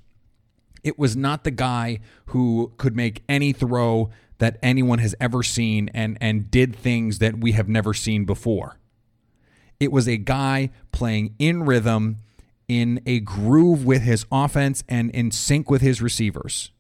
It 0.85 0.97
was 0.97 1.17
not 1.17 1.43
the 1.43 1.51
guy 1.51 1.99
who 2.27 2.73
could 2.77 2.95
make 2.95 3.25
any 3.29 3.53
throw 3.53 4.11
that 4.39 4.59
anyone 4.63 5.01
has 5.01 5.17
ever 5.21 5.43
seen 5.43 5.91
and 5.93 6.17
and 6.21 6.53
did 6.53 6.77
things 6.77 7.19
that 7.19 7.39
we 7.39 7.51
have 7.53 7.69
never 7.69 7.93
seen 7.93 8.25
before. 8.25 8.79
It 9.81 9.91
was 9.91 10.07
a 10.07 10.19
guy 10.19 10.71
playing 10.93 11.35
in 11.41 11.65
rhythm, 11.65 12.19
in 12.69 13.01
a 13.07 13.19
groove 13.19 13.85
with 13.85 14.03
his 14.03 14.25
offense 14.31 14.85
and 14.89 15.11
in 15.11 15.33
sync 15.33 15.69
with 15.69 15.83
his 15.83 16.01
receivers. 16.01 16.71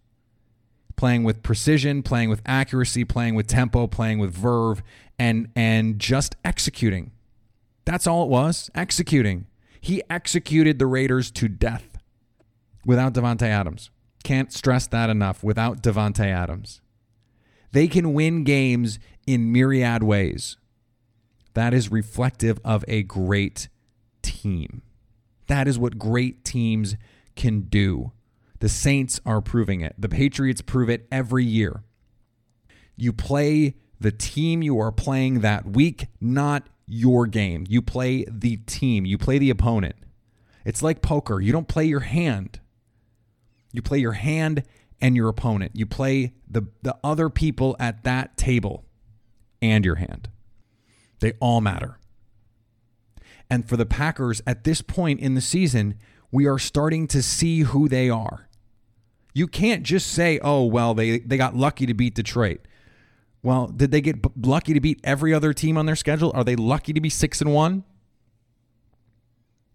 Playing 0.95 1.25
with 1.25 1.43
precision, 1.43 2.05
playing 2.05 2.31
with 2.31 2.41
accuracy, 2.47 3.05
playing 3.05 3.35
with 3.35 3.49
tempo, 3.49 3.89
playing 3.89 4.21
with 4.21 4.33
verve 4.33 4.81
and 5.19 5.49
and 5.57 5.99
just 5.99 6.37
executing. 6.45 7.11
That's 7.87 8.07
all 8.07 8.25
it 8.25 8.29
was, 8.29 8.69
executing. 8.75 9.47
He 9.81 10.03
executed 10.11 10.79
the 10.79 10.87
Raiders 10.87 11.31
to 11.31 11.49
death 11.49 11.97
without 12.85 13.15
Davante 13.15 13.43
Adams. 13.43 13.91
Can't 14.25 14.53
stress 14.53 14.87
that 14.89 15.09
enough 15.09 15.43
without 15.43 15.83
Davante 15.83 16.27
Adams. 16.27 16.83
They 17.73 17.87
can 17.87 18.13
win 18.13 18.43
games 18.43 18.99
in 19.27 19.53
myriad 19.53 20.03
ways. 20.03 20.57
That 21.55 21.73
is 21.73 21.91
reflective 21.91 22.59
of 22.65 22.85
a 22.89 23.05
great 23.05 23.69
team. 24.21 24.83
That 25.47 25.69
is 25.69 25.79
what 25.79 25.99
great 25.99 26.45
teams 26.45 26.97
can 27.37 27.63
do. 27.63 28.13
The 28.59 28.69
Saints 28.69 29.21
are 29.25 29.41
proving 29.41 29.81
it. 29.81 29.95
The 29.97 30.09
Patriots 30.09 30.61
prove 30.61 30.91
it 30.91 31.07
every 31.13 31.45
year. 31.45 31.85
You 32.97 33.13
play 33.13 33.75
the 34.01 34.11
team 34.11 34.63
you 34.63 34.81
are 34.81 34.93
playing 34.93 35.41
that 35.41 35.67
week, 35.67 36.09
not 36.21 36.67
your 36.87 37.27
game. 37.27 37.65
You 37.69 37.83
play 37.83 38.25
the 38.29 38.57
team, 38.59 39.05
you 39.05 39.19
play 39.19 39.39
the 39.39 39.51
opponent. 39.51 39.97
It's 40.65 40.83
like 40.83 41.03
poker. 41.03 41.41
You 41.41 41.53
don't 41.53 41.69
play 41.69 41.85
your 41.85 42.01
hand. 42.01 42.59
You 43.73 43.83
play 43.83 43.99
your 43.99 44.13
hand 44.13 44.65
and 45.01 45.15
your 45.15 45.29
opponent. 45.29 45.73
You 45.75 45.87
play 45.87 46.33
the, 46.49 46.67
the 46.83 46.97
other 47.05 47.29
people 47.29 47.77
at 47.79 48.05
that 48.05 48.37
table 48.37 48.85
and 49.63 49.85
your 49.85 49.97
hand. 49.97 50.29
They 51.21 51.35
all 51.41 51.61
matter. 51.61 51.99
And 53.49 53.69
for 53.69 53.77
the 53.77 53.87
Packers 53.87 54.43
at 54.47 54.65
this 54.65 54.83
point 54.83 55.21
in 55.21 55.35
the 55.35 55.41
season, 55.41 55.95
we 56.31 56.47
are 56.47 56.59
starting 56.59 57.07
to 57.09 57.23
see 57.23 57.61
who 57.61 57.89
they 57.89 58.11
are. 58.11 58.49
You 59.35 59.47
can't 59.47 59.83
just 59.83 60.09
say, 60.09 60.41
oh, 60.43 60.65
well, 60.65 60.95
they, 60.95 61.19
they 61.19 61.37
got 61.37 61.55
lucky 61.55 61.87
to 61.87 61.95
beat 61.95 62.15
Detroit. 62.15 62.61
Well, 63.47 63.69
did 63.69 63.93
they 63.93 64.01
get 64.01 64.17
lucky 64.45 64.75
to 64.75 64.81
beat 64.81 64.99
every 65.05 65.33
other 65.33 65.53
team 65.53 65.79
on 65.79 65.87
their 65.87 65.95
schedule? 65.95 66.33
Are 66.35 66.43
they 66.43 66.57
lucky 66.57 66.93
to 66.93 67.01
be 67.01 67.09
6 67.09 67.41
and 67.41 67.55
1? 67.55 67.85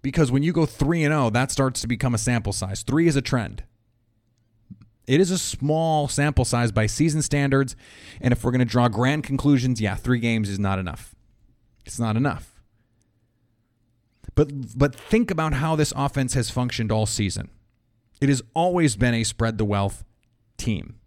Because 0.01 0.29
when 0.29 0.43
you 0.43 0.51
go 0.51 0.65
3 0.65 1.05
and 1.05 1.13
0, 1.13 1.29
that 1.29 1.51
starts 1.51 1.79
to 1.79 1.87
become 1.87 2.13
a 2.13 2.17
sample 2.17 2.51
size. 2.51 2.83
3 2.83 3.07
is 3.07 3.15
a 3.15 3.21
trend. 3.21 3.63
It 5.07 5.21
is 5.21 5.31
a 5.31 5.37
small 5.37 6.09
sample 6.09 6.43
size 6.43 6.73
by 6.73 6.85
season 6.85 7.21
standards. 7.21 7.77
And 8.19 8.33
if 8.33 8.43
we're 8.43 8.51
going 8.51 8.59
to 8.59 8.65
draw 8.65 8.89
grand 8.89 9.23
conclusions, 9.23 9.79
yeah, 9.79 9.95
three 9.95 10.19
games 10.19 10.49
is 10.49 10.59
not 10.59 10.77
enough. 10.77 11.15
It's 11.85 11.97
not 11.97 12.17
enough. 12.17 12.61
But 14.35 14.77
but 14.77 14.93
think 14.93 15.31
about 15.31 15.53
how 15.53 15.77
this 15.77 15.93
offense 15.95 16.33
has 16.33 16.49
functioned 16.49 16.91
all 16.91 17.05
season. 17.05 17.49
It 18.19 18.27
has 18.27 18.41
always 18.53 18.97
been 18.97 19.13
a 19.13 19.23
spread 19.23 19.57
the 19.57 19.63
wealth 19.63 20.03
team. 20.57 20.97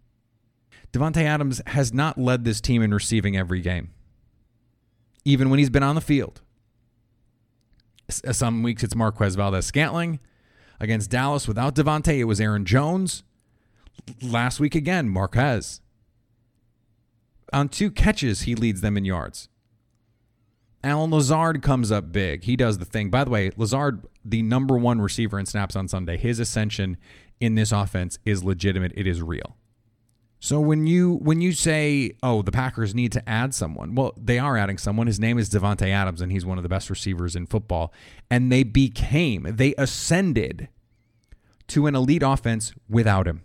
Davante 0.95 1.23
Adams 1.23 1.61
has 1.67 1.93
not 1.93 2.17
led 2.17 2.45
this 2.45 2.61
team 2.61 2.81
in 2.81 2.93
receiving 2.93 3.35
every 3.35 3.59
game, 3.59 3.91
even 5.25 5.49
when 5.49 5.59
he's 5.59 5.69
been 5.69 5.83
on 5.83 5.95
the 5.95 6.01
field. 6.01 6.41
Uh, 8.25 8.31
some 8.31 8.63
weeks 8.63 8.83
it's 8.83 8.95
Marquez 8.95 9.35
Valdes 9.35 9.65
Scantling. 9.65 10.19
Against 10.79 11.09
Dallas 11.09 11.47
without 11.47 11.75
Davante, 11.75 12.17
it 12.17 12.25
was 12.25 12.39
Aaron 12.39 12.65
Jones. 12.65 13.23
Last 14.21 14.59
week 14.59 14.75
again, 14.75 15.09
Marquez. 15.09 15.81
On 17.51 17.67
two 17.67 17.91
catches, 17.91 18.41
he 18.43 18.55
leads 18.55 18.81
them 18.81 18.97
in 18.97 19.05
yards. 19.05 19.49
Allen 20.83 21.11
Lazard 21.11 21.61
comes 21.61 21.91
up 21.91 22.11
big. 22.11 22.43
He 22.43 22.55
does 22.55 22.77
the 22.77 22.85
thing. 22.85 23.09
By 23.09 23.23
the 23.23 23.31
way, 23.31 23.51
Lazard, 23.57 24.05
the 24.23 24.41
number 24.43 24.77
one 24.77 25.01
receiver 25.01 25.39
in 25.39 25.45
snaps 25.45 25.75
on 25.75 25.87
Sunday, 25.87 26.15
his 26.17 26.39
ascension 26.39 26.97
in 27.39 27.55
this 27.55 27.71
offense 27.71 28.19
is 28.23 28.43
legitimate. 28.43 28.91
It 28.95 29.07
is 29.07 29.21
real. 29.21 29.57
So 30.39 30.59
when 30.59 30.85
you 30.85 31.15
when 31.15 31.41
you 31.41 31.53
say, 31.53 32.11
"Oh, 32.21 32.41
the 32.41 32.51
Packers 32.51 32.93
need 32.93 33.11
to 33.13 33.27
add 33.27 33.53
someone," 33.53 33.95
well, 33.95 34.13
they 34.17 34.37
are 34.37 34.57
adding 34.57 34.77
someone. 34.77 35.07
His 35.07 35.19
name 35.19 35.37
is 35.37 35.49
Davante 35.49 35.87
Adams, 35.89 36.21
and 36.21 36.31
he's 36.31 36.45
one 36.45 36.57
of 36.57 36.63
the 36.63 36.69
best 36.69 36.89
receivers 36.89 37.35
in 37.35 37.47
football. 37.47 37.93
And 38.29 38.51
they 38.51 38.63
became, 38.63 39.47
they 39.55 39.73
ascended 39.77 40.69
to 41.67 41.87
an 41.87 41.95
elite 41.95 42.23
offense 42.23 42.73
without 42.87 43.27
him. 43.27 43.43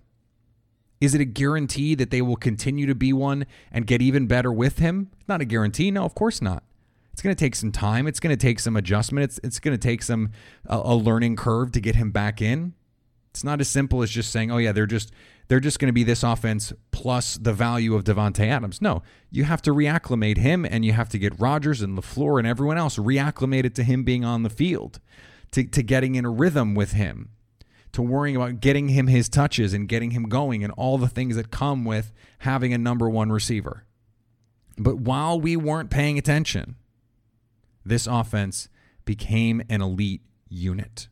Is 1.00 1.14
it 1.14 1.20
a 1.20 1.24
guarantee 1.26 1.94
that 1.94 2.10
they 2.10 2.20
will 2.20 2.36
continue 2.36 2.86
to 2.86 2.94
be 2.94 3.12
one 3.12 3.46
and 3.72 3.86
get 3.86 4.02
even 4.02 4.26
better 4.26 4.52
with 4.52 4.78
him? 4.78 5.10
Not 5.26 5.40
a 5.40 5.46
guarantee. 5.46 5.90
No, 5.90 6.04
of 6.04 6.14
course 6.14 6.42
not. 6.42 6.62
It's 7.12 7.22
going 7.22 7.34
to 7.34 7.40
take 7.40 7.54
some 7.54 7.72
time. 7.72 8.06
It's 8.06 8.20
going 8.20 8.36
to 8.36 8.40
take 8.40 8.60
some 8.60 8.76
adjustment. 8.76 9.24
It's 9.24 9.40
it's 9.42 9.60
going 9.60 9.76
to 9.76 9.82
take 9.82 10.02
some 10.02 10.30
a, 10.66 10.76
a 10.76 10.94
learning 10.94 11.36
curve 11.36 11.72
to 11.72 11.80
get 11.80 11.96
him 11.96 12.10
back 12.10 12.42
in. 12.42 12.74
It's 13.30 13.44
not 13.44 13.60
as 13.60 13.68
simple 13.68 14.02
as 14.02 14.10
just 14.10 14.30
saying, 14.32 14.50
"Oh 14.50 14.58
yeah, 14.58 14.72
they're 14.72 14.86
just 14.86 15.12
they're 15.50 15.60
just 15.60 15.78
going 15.78 15.88
to 15.88 15.92
be 15.92 16.04
this 16.04 16.22
offense 16.22 16.72
plus 16.92 17.34
the 17.36 17.52
value 17.52 17.94
of 17.94 18.04
Davante 18.04 18.46
Adams." 18.46 18.80
No, 18.80 19.02
you 19.30 19.44
have 19.44 19.60
to 19.62 19.72
reacclimate 19.72 20.38
him, 20.38 20.64
and 20.64 20.84
you 20.84 20.92
have 20.92 21.10
to 21.10 21.18
get 21.18 21.38
Rodgers 21.38 21.82
and 21.82 21.98
LaFleur 21.98 22.38
and 22.38 22.46
everyone 22.46 22.78
else 22.78 22.96
reacclimated 22.96 23.74
to 23.74 23.82
him 23.82 24.04
being 24.04 24.24
on 24.24 24.44
the 24.44 24.50
field, 24.50 25.00
to 25.50 25.64
to 25.64 25.82
getting 25.82 26.14
in 26.14 26.24
a 26.24 26.30
rhythm 26.30 26.74
with 26.74 26.92
him 26.92 27.30
to 27.92 28.02
worrying 28.02 28.36
about 28.36 28.60
getting 28.60 28.88
him 28.88 29.06
his 29.06 29.28
touches 29.28 29.72
and 29.72 29.88
getting 29.88 30.12
him 30.12 30.24
going 30.24 30.62
and 30.62 30.72
all 30.74 30.98
the 30.98 31.08
things 31.08 31.36
that 31.36 31.50
come 31.50 31.84
with 31.84 32.12
having 32.40 32.72
a 32.72 32.78
number 32.78 33.08
one 33.08 33.30
receiver. 33.32 33.84
But 34.78 34.98
while 34.98 35.40
we 35.40 35.56
weren't 35.56 35.90
paying 35.90 36.18
attention, 36.18 36.76
this 37.84 38.06
offense 38.06 38.68
became 39.04 39.62
an 39.68 39.82
elite 39.82 40.22
unit. 40.48 41.08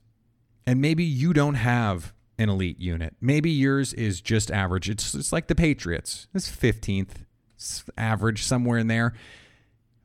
And 0.66 0.80
maybe 0.80 1.04
you 1.04 1.32
don't 1.32 1.54
have 1.54 2.12
an 2.38 2.48
elite 2.48 2.80
unit. 2.80 3.14
Maybe 3.20 3.50
yours 3.50 3.92
is 3.92 4.20
just 4.20 4.50
average. 4.50 4.88
It's, 4.88 5.14
it's 5.14 5.32
like 5.32 5.48
the 5.48 5.54
Patriots. 5.54 6.28
It's 6.34 6.48
15th 6.48 7.24
it's 7.58 7.84
average, 7.96 8.44
somewhere 8.44 8.78
in 8.78 8.86
there. 8.86 9.14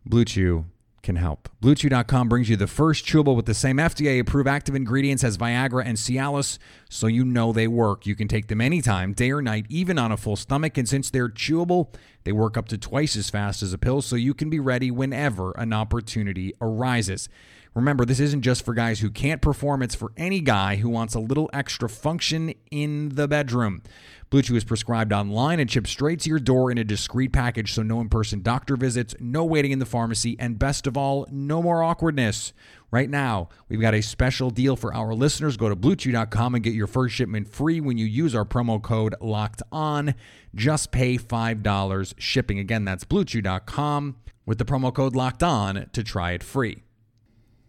Blue 0.05 0.25
Chew, 0.25 0.65
can 1.03 1.17
help. 1.17 1.49
BlueChew.com 1.61 2.29
brings 2.29 2.49
you 2.49 2.55
the 2.55 2.65
first 2.65 3.05
chewable 3.05 3.35
with 3.35 3.45
the 3.45 3.53
same 3.53 3.77
FDA 3.77 4.19
approved 4.19 4.47
active 4.47 4.73
ingredients 4.73 5.23
as 5.23 5.37
Viagra 5.37 5.83
and 5.85 5.97
Cialis, 5.97 6.57
so 6.89 7.07
you 7.07 7.25
know 7.25 7.51
they 7.51 7.67
work. 7.67 8.07
You 8.07 8.15
can 8.15 8.27
take 8.27 8.47
them 8.47 8.61
anytime, 8.61 9.13
day 9.13 9.31
or 9.31 9.41
night, 9.41 9.65
even 9.69 9.99
on 9.99 10.11
a 10.11 10.17
full 10.17 10.37
stomach. 10.37 10.77
And 10.77 10.87
since 10.89 11.11
they're 11.11 11.29
chewable, 11.29 11.93
they 12.23 12.31
work 12.31 12.57
up 12.57 12.69
to 12.69 12.77
twice 12.77 13.15
as 13.15 13.29
fast 13.29 13.61
as 13.61 13.73
a 13.73 13.77
pill, 13.77 14.01
so 14.01 14.15
you 14.15 14.33
can 14.33 14.49
be 14.49 14.59
ready 14.59 14.89
whenever 14.89 15.51
an 15.51 15.73
opportunity 15.73 16.53
arises. 16.61 17.29
Remember, 17.75 18.05
this 18.05 18.19
isn't 18.19 18.43
just 18.43 18.63
for 18.63 18.73
guys 18.73 18.99
who 18.99 19.09
can't 19.09 19.41
perform, 19.41 19.81
it's 19.81 19.95
for 19.95 20.11
any 20.15 20.41
guy 20.41 20.75
who 20.75 20.89
wants 20.89 21.15
a 21.15 21.19
little 21.19 21.49
extra 21.53 21.89
function 21.89 22.53
in 22.69 23.09
the 23.09 23.27
bedroom. 23.27 23.81
Blue 24.29 24.41
Chew 24.41 24.55
is 24.55 24.63
prescribed 24.63 25.13
online 25.13 25.59
and 25.59 25.69
shipped 25.69 25.87
straight 25.87 26.19
to 26.21 26.29
your 26.29 26.39
door 26.39 26.71
in 26.71 26.77
a 26.77 26.83
discreet 26.83 27.31
package, 27.31 27.73
so 27.73 27.83
no 27.83 27.99
in 27.99 28.09
person 28.09 28.41
doctor 28.41 28.75
visits, 28.75 29.15
no 29.19 29.43
waiting 29.43 29.71
in 29.71 29.79
the 29.79 29.85
pharmacy, 29.85 30.35
and 30.39 30.59
best 30.59 30.87
of 30.87 30.97
all, 30.97 31.27
no 31.31 31.61
more 31.61 31.83
awkwardness. 31.83 32.53
Right 32.91 33.09
now, 33.09 33.49
we've 33.69 33.81
got 33.81 33.95
a 33.95 34.01
special 34.01 34.51
deal 34.51 34.75
for 34.75 34.93
our 34.93 35.15
listeners. 35.15 35.57
Go 35.57 35.69
to 35.69 35.75
bluechew.com 35.75 36.55
and 36.55 36.63
get 36.63 36.73
your 36.73 36.87
first 36.87 37.15
shipment 37.15 37.47
free 37.47 37.79
when 37.79 37.97
you 37.97 38.05
use 38.05 38.35
our 38.35 38.45
promo 38.45 38.81
code 38.81 39.15
locked 39.19 39.63
on. 39.71 40.13
Just 40.53 40.91
pay 40.91 41.17
$5 41.17 42.13
shipping. 42.19 42.59
Again, 42.59 42.85
that's 42.85 43.03
bluechew.com 43.03 44.17
with 44.45 44.57
the 44.59 44.65
promo 44.65 44.93
code 44.93 45.15
locked 45.15 45.41
on 45.41 45.89
to 45.93 46.03
try 46.03 46.31
it 46.31 46.43
free. 46.43 46.82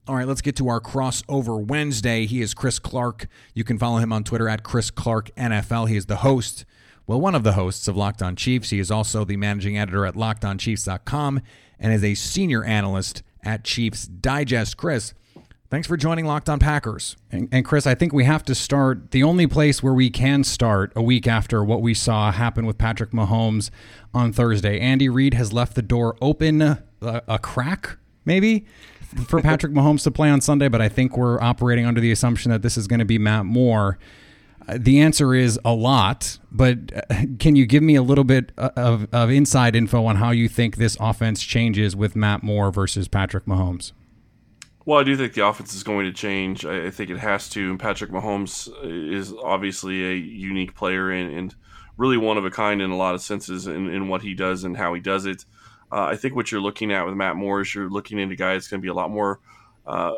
All 0.07 0.15
right, 0.15 0.27
let's 0.27 0.41
get 0.41 0.55
to 0.55 0.69
our 0.69 0.81
crossover 0.81 1.63
Wednesday. 1.63 2.25
He 2.25 2.41
is 2.41 2.55
Chris 2.55 2.79
Clark. 2.79 3.27
You 3.53 3.63
can 3.63 3.77
follow 3.77 3.97
him 3.97 4.11
on 4.11 4.23
Twitter 4.23 4.49
at 4.49 4.63
Chris 4.63 4.89
Clark 4.89 5.29
NFL. 5.35 5.87
He 5.87 5.95
is 5.95 6.07
the 6.07 6.15
host 6.17 6.65
well, 7.09 7.19
one 7.19 7.33
of 7.33 7.41
the 7.41 7.53
hosts 7.53 7.87
of 7.87 7.97
Locked 7.97 8.21
On 8.21 8.35
Chiefs. 8.35 8.69
He 8.69 8.77
is 8.77 8.91
also 8.91 9.25
the 9.25 9.35
managing 9.35 9.79
editor 9.79 10.05
at 10.05 10.13
lockedonchiefs.com 10.13 11.41
and 11.79 11.91
is 11.91 12.03
a 12.03 12.13
senior 12.13 12.63
analyst 12.63 13.23
at 13.41 13.63
Chiefs 13.63 14.05
Digest. 14.05 14.77
Chris, 14.77 15.15
thanks 15.71 15.87
for 15.87 15.97
joining 15.97 16.25
Locked 16.27 16.49
On 16.49 16.59
Packers. 16.59 17.17
And, 17.31 17.49
and, 17.51 17.65
Chris, 17.65 17.87
I 17.87 17.95
think 17.95 18.13
we 18.13 18.25
have 18.25 18.45
to 18.45 18.53
start 18.53 19.09
the 19.09 19.23
only 19.23 19.47
place 19.47 19.81
where 19.81 19.95
we 19.95 20.11
can 20.11 20.43
start 20.43 20.93
a 20.95 21.01
week 21.01 21.25
after 21.25 21.63
what 21.63 21.81
we 21.81 21.95
saw 21.95 22.31
happen 22.31 22.67
with 22.67 22.77
Patrick 22.77 23.09
Mahomes 23.09 23.71
on 24.13 24.31
Thursday. 24.31 24.79
Andy 24.79 25.09
Reid 25.09 25.33
has 25.33 25.51
left 25.51 25.73
the 25.73 25.81
door 25.81 26.15
open 26.21 26.61
a, 26.61 26.77
a 27.01 27.39
crack, 27.39 27.97
maybe. 28.23 28.67
For 29.25 29.41
Patrick 29.41 29.73
Mahomes 29.73 30.03
to 30.03 30.11
play 30.11 30.29
on 30.29 30.41
Sunday, 30.41 30.67
but 30.67 30.79
I 30.79 30.89
think 30.89 31.17
we're 31.17 31.41
operating 31.41 31.87
under 31.87 32.01
the 32.01 32.11
assumption 32.11 32.51
that 32.51 32.61
this 32.61 32.77
is 32.77 32.85
going 32.85 32.99
to 32.99 33.05
be 33.05 33.17
Matt 33.17 33.47
Moore. 33.47 33.97
Uh, 34.69 34.77
the 34.79 34.99
answer 34.99 35.33
is 35.33 35.59
a 35.65 35.73
lot, 35.73 36.37
but 36.51 36.77
uh, 36.95 37.23
can 37.39 37.55
you 37.55 37.65
give 37.65 37.81
me 37.81 37.95
a 37.95 38.03
little 38.03 38.23
bit 38.23 38.51
uh, 38.57 38.69
of, 38.75 39.07
of 39.11 39.31
inside 39.31 39.75
info 39.75 40.05
on 40.05 40.17
how 40.17 40.29
you 40.29 40.47
think 40.47 40.77
this 40.77 40.95
offense 40.99 41.41
changes 41.41 41.95
with 41.95 42.15
Matt 42.15 42.43
Moore 42.43 42.71
versus 42.71 43.07
Patrick 43.07 43.45
Mahomes? 43.45 43.93
Well, 44.85 44.99
I 44.99 45.03
do 45.03 45.15
think 45.17 45.33
the 45.33 45.45
offense 45.45 45.73
is 45.73 45.83
going 45.83 46.05
to 46.05 46.11
change. 46.11 46.65
I 46.65 46.91
think 46.91 47.09
it 47.09 47.17
has 47.17 47.49
to. 47.49 47.71
And 47.71 47.79
Patrick 47.79 48.11
Mahomes 48.11 48.69
is 48.83 49.33
obviously 49.43 50.05
a 50.05 50.13
unique 50.13 50.75
player 50.75 51.11
and, 51.11 51.35
and 51.35 51.55
really 51.97 52.17
one 52.17 52.37
of 52.37 52.45
a 52.45 52.51
kind 52.51 52.81
in 52.81 52.91
a 52.91 52.97
lot 52.97 53.15
of 53.15 53.21
senses 53.21 53.67
in, 53.67 53.89
in 53.89 54.07
what 54.07 54.21
he 54.21 54.33
does 54.33 54.63
and 54.63 54.77
how 54.77 54.93
he 54.93 55.01
does 55.01 55.25
it. 55.25 55.45
Uh, 55.91 56.03
I 56.03 56.15
think 56.15 56.35
what 56.35 56.51
you're 56.51 56.61
looking 56.61 56.91
at 56.91 57.05
with 57.05 57.15
Matt 57.15 57.35
Moore 57.35 57.61
is 57.61 57.73
you're 57.73 57.89
looking 57.89 58.19
into 58.19 58.35
guys 58.35 58.67
going 58.67 58.81
to 58.81 58.85
be 58.85 58.89
a 58.89 58.93
lot 58.93 59.09
more 59.09 59.39
uh, 59.89 60.13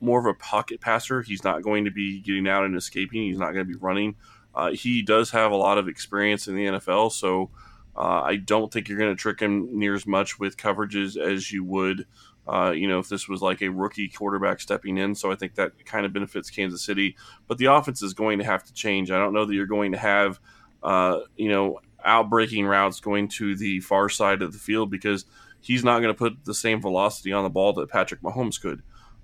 more 0.00 0.18
of 0.18 0.26
a 0.26 0.34
pocket 0.34 0.80
passer. 0.80 1.22
He's 1.22 1.44
not 1.44 1.62
going 1.62 1.84
to 1.84 1.92
be 1.92 2.20
getting 2.20 2.48
out 2.48 2.64
and 2.64 2.76
escaping. 2.76 3.22
He's 3.22 3.38
not 3.38 3.52
going 3.52 3.64
to 3.64 3.72
be 3.72 3.78
running. 3.78 4.16
Uh, 4.52 4.72
he 4.72 5.00
does 5.00 5.30
have 5.30 5.52
a 5.52 5.56
lot 5.56 5.78
of 5.78 5.86
experience 5.86 6.48
in 6.48 6.56
the 6.56 6.66
NFL, 6.66 7.12
so 7.12 7.48
uh, 7.96 8.22
I 8.22 8.36
don't 8.36 8.72
think 8.72 8.88
you're 8.88 8.98
going 8.98 9.14
to 9.14 9.20
trick 9.20 9.38
him 9.38 9.78
near 9.78 9.94
as 9.94 10.08
much 10.08 10.40
with 10.40 10.56
coverages 10.56 11.16
as 11.16 11.52
you 11.52 11.62
would, 11.62 12.04
uh, 12.48 12.72
you 12.74 12.88
know, 12.88 12.98
if 12.98 13.08
this 13.08 13.28
was 13.28 13.40
like 13.40 13.62
a 13.62 13.68
rookie 13.68 14.08
quarterback 14.08 14.60
stepping 14.60 14.98
in. 14.98 15.14
So 15.14 15.30
I 15.30 15.36
think 15.36 15.54
that 15.54 15.86
kind 15.86 16.04
of 16.04 16.12
benefits 16.12 16.50
Kansas 16.50 16.82
City. 16.82 17.16
But 17.46 17.58
the 17.58 17.66
offense 17.66 18.02
is 18.02 18.14
going 18.14 18.40
to 18.40 18.44
have 18.44 18.64
to 18.64 18.72
change. 18.72 19.12
I 19.12 19.18
don't 19.18 19.32
know 19.32 19.44
that 19.44 19.54
you're 19.54 19.66
going 19.66 19.92
to 19.92 19.98
have, 19.98 20.40
uh, 20.82 21.20
you 21.36 21.48
know, 21.48 21.78
outbreaking 22.04 22.66
routes 22.66 22.98
going 22.98 23.28
to 23.28 23.54
the 23.54 23.78
far 23.80 24.08
side 24.08 24.42
of 24.42 24.52
the 24.52 24.58
field 24.58 24.90
because 24.90 25.26
he's 25.60 25.84
not 25.84 26.00
going 26.00 26.12
to 26.12 26.18
put 26.18 26.44
the 26.44 26.54
same 26.54 26.82
velocity 26.82 27.32
on 27.32 27.44
the 27.44 27.50
ball 27.50 27.72
that 27.74 27.88
Patrick 27.88 28.20
Mahomes 28.20 28.60
could. 28.60 28.82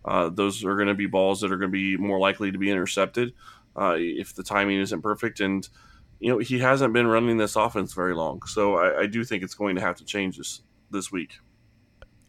Uh, 0.08 0.28
those 0.30 0.64
are 0.64 0.74
going 0.74 0.88
to 0.88 0.94
be 0.94 1.06
balls 1.06 1.40
that 1.40 1.52
are 1.52 1.56
going 1.56 1.70
to 1.70 1.72
be 1.72 1.96
more 1.96 2.18
likely 2.18 2.50
to 2.50 2.58
be 2.58 2.70
intercepted 2.70 3.34
uh, 3.76 3.94
if 3.96 4.34
the 4.34 4.42
timing 4.42 4.80
isn't 4.80 5.02
perfect. 5.02 5.40
And 5.40 5.68
you 6.20 6.32
know 6.32 6.38
he 6.38 6.58
hasn't 6.58 6.92
been 6.92 7.06
running 7.06 7.36
this 7.36 7.56
offense 7.56 7.92
very 7.92 8.14
long, 8.14 8.42
so 8.46 8.76
I, 8.76 9.02
I 9.02 9.06
do 9.06 9.24
think 9.24 9.42
it's 9.42 9.54
going 9.54 9.76
to 9.76 9.82
have 9.82 9.96
to 9.96 10.04
change 10.04 10.36
this 10.36 10.62
this 10.90 11.12
week. 11.12 11.38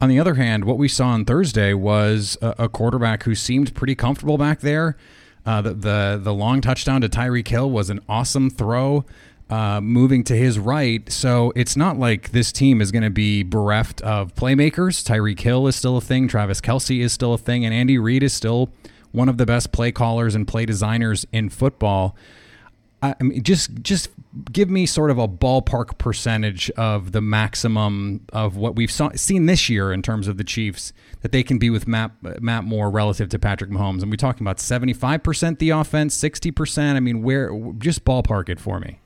On 0.01 0.09
the 0.09 0.19
other 0.19 0.35
hand, 0.35 0.63
what 0.63 0.77
we 0.77 0.87
saw 0.87 1.07
on 1.07 1.25
Thursday 1.25 1.73
was 1.73 2.37
a, 2.41 2.55
a 2.59 2.69
quarterback 2.69 3.23
who 3.23 3.35
seemed 3.35 3.75
pretty 3.75 3.95
comfortable 3.95 4.37
back 4.37 4.61
there. 4.61 4.95
Uh, 5.45 5.61
the, 5.61 5.73
the 5.73 6.19
the 6.21 6.33
long 6.33 6.61
touchdown 6.61 7.01
to 7.01 7.09
Tyreek 7.09 7.47
Hill 7.47 7.69
was 7.69 7.89
an 7.89 7.99
awesome 8.07 8.49
throw 8.49 9.05
uh, 9.49 9.81
moving 9.81 10.23
to 10.25 10.35
his 10.35 10.59
right. 10.59 11.12
So 11.12 11.51
it's 11.55 11.75
not 11.75 11.97
like 11.97 12.31
this 12.31 12.51
team 12.51 12.81
is 12.81 12.91
going 12.91 13.03
to 13.03 13.09
be 13.09 13.43
bereft 13.43 14.01
of 14.01 14.35
playmakers. 14.35 15.03
Tyreek 15.03 15.39
Hill 15.39 15.67
is 15.67 15.75
still 15.75 15.97
a 15.97 16.01
thing. 16.01 16.27
Travis 16.27 16.62
Kelce 16.62 17.01
is 17.01 17.12
still 17.12 17.33
a 17.33 17.38
thing. 17.38 17.65
And 17.65 17.73
Andy 17.73 17.97
Reid 17.97 18.23
is 18.23 18.33
still 18.33 18.69
one 19.12 19.27
of 19.27 19.38
the 19.38 19.45
best 19.45 19.71
play 19.71 19.91
callers 19.91 20.35
and 20.35 20.47
play 20.47 20.65
designers 20.65 21.25
in 21.31 21.49
football. 21.49 22.15
I 23.01 23.15
mean, 23.21 23.41
just 23.43 23.71
just 23.81 24.09
give 24.51 24.69
me 24.69 24.85
sort 24.85 25.09
of 25.09 25.17
a 25.17 25.25
ballpark 25.27 25.97
percentage 25.97 26.69
of 26.71 27.13
the 27.13 27.21
maximum 27.21 28.25
of 28.33 28.57
what 28.57 28.75
we've 28.75 28.91
saw, 28.91 29.12
seen 29.15 29.45
this 29.45 29.69
year 29.69 29.93
in 29.93 30.01
terms 30.01 30.27
of 30.27 30.35
the 30.35 30.43
Chiefs 30.43 30.91
that 31.21 31.31
they 31.31 31.41
can 31.41 31.57
be 31.59 31.69
with 31.69 31.88
Matt 31.88 32.12
Matt 32.41 32.65
Moore 32.65 32.89
relative 32.89 33.29
to 33.29 33.39
Patrick 33.39 33.69
Mahomes. 33.69 34.01
And 34.01 34.12
we 34.12 34.17
talking 34.17 34.45
about 34.45 34.59
seventy 34.59 34.91
five 34.91 35.23
percent 35.23 35.59
the 35.59 35.69
offense, 35.69 36.13
sixty 36.13 36.51
percent. 36.51 36.97
I 36.97 36.99
mean, 36.99 37.23
where 37.23 37.49
just 37.77 38.03
ballpark 38.03 38.49
it 38.49 38.59
for 38.59 38.81
me. 38.81 38.99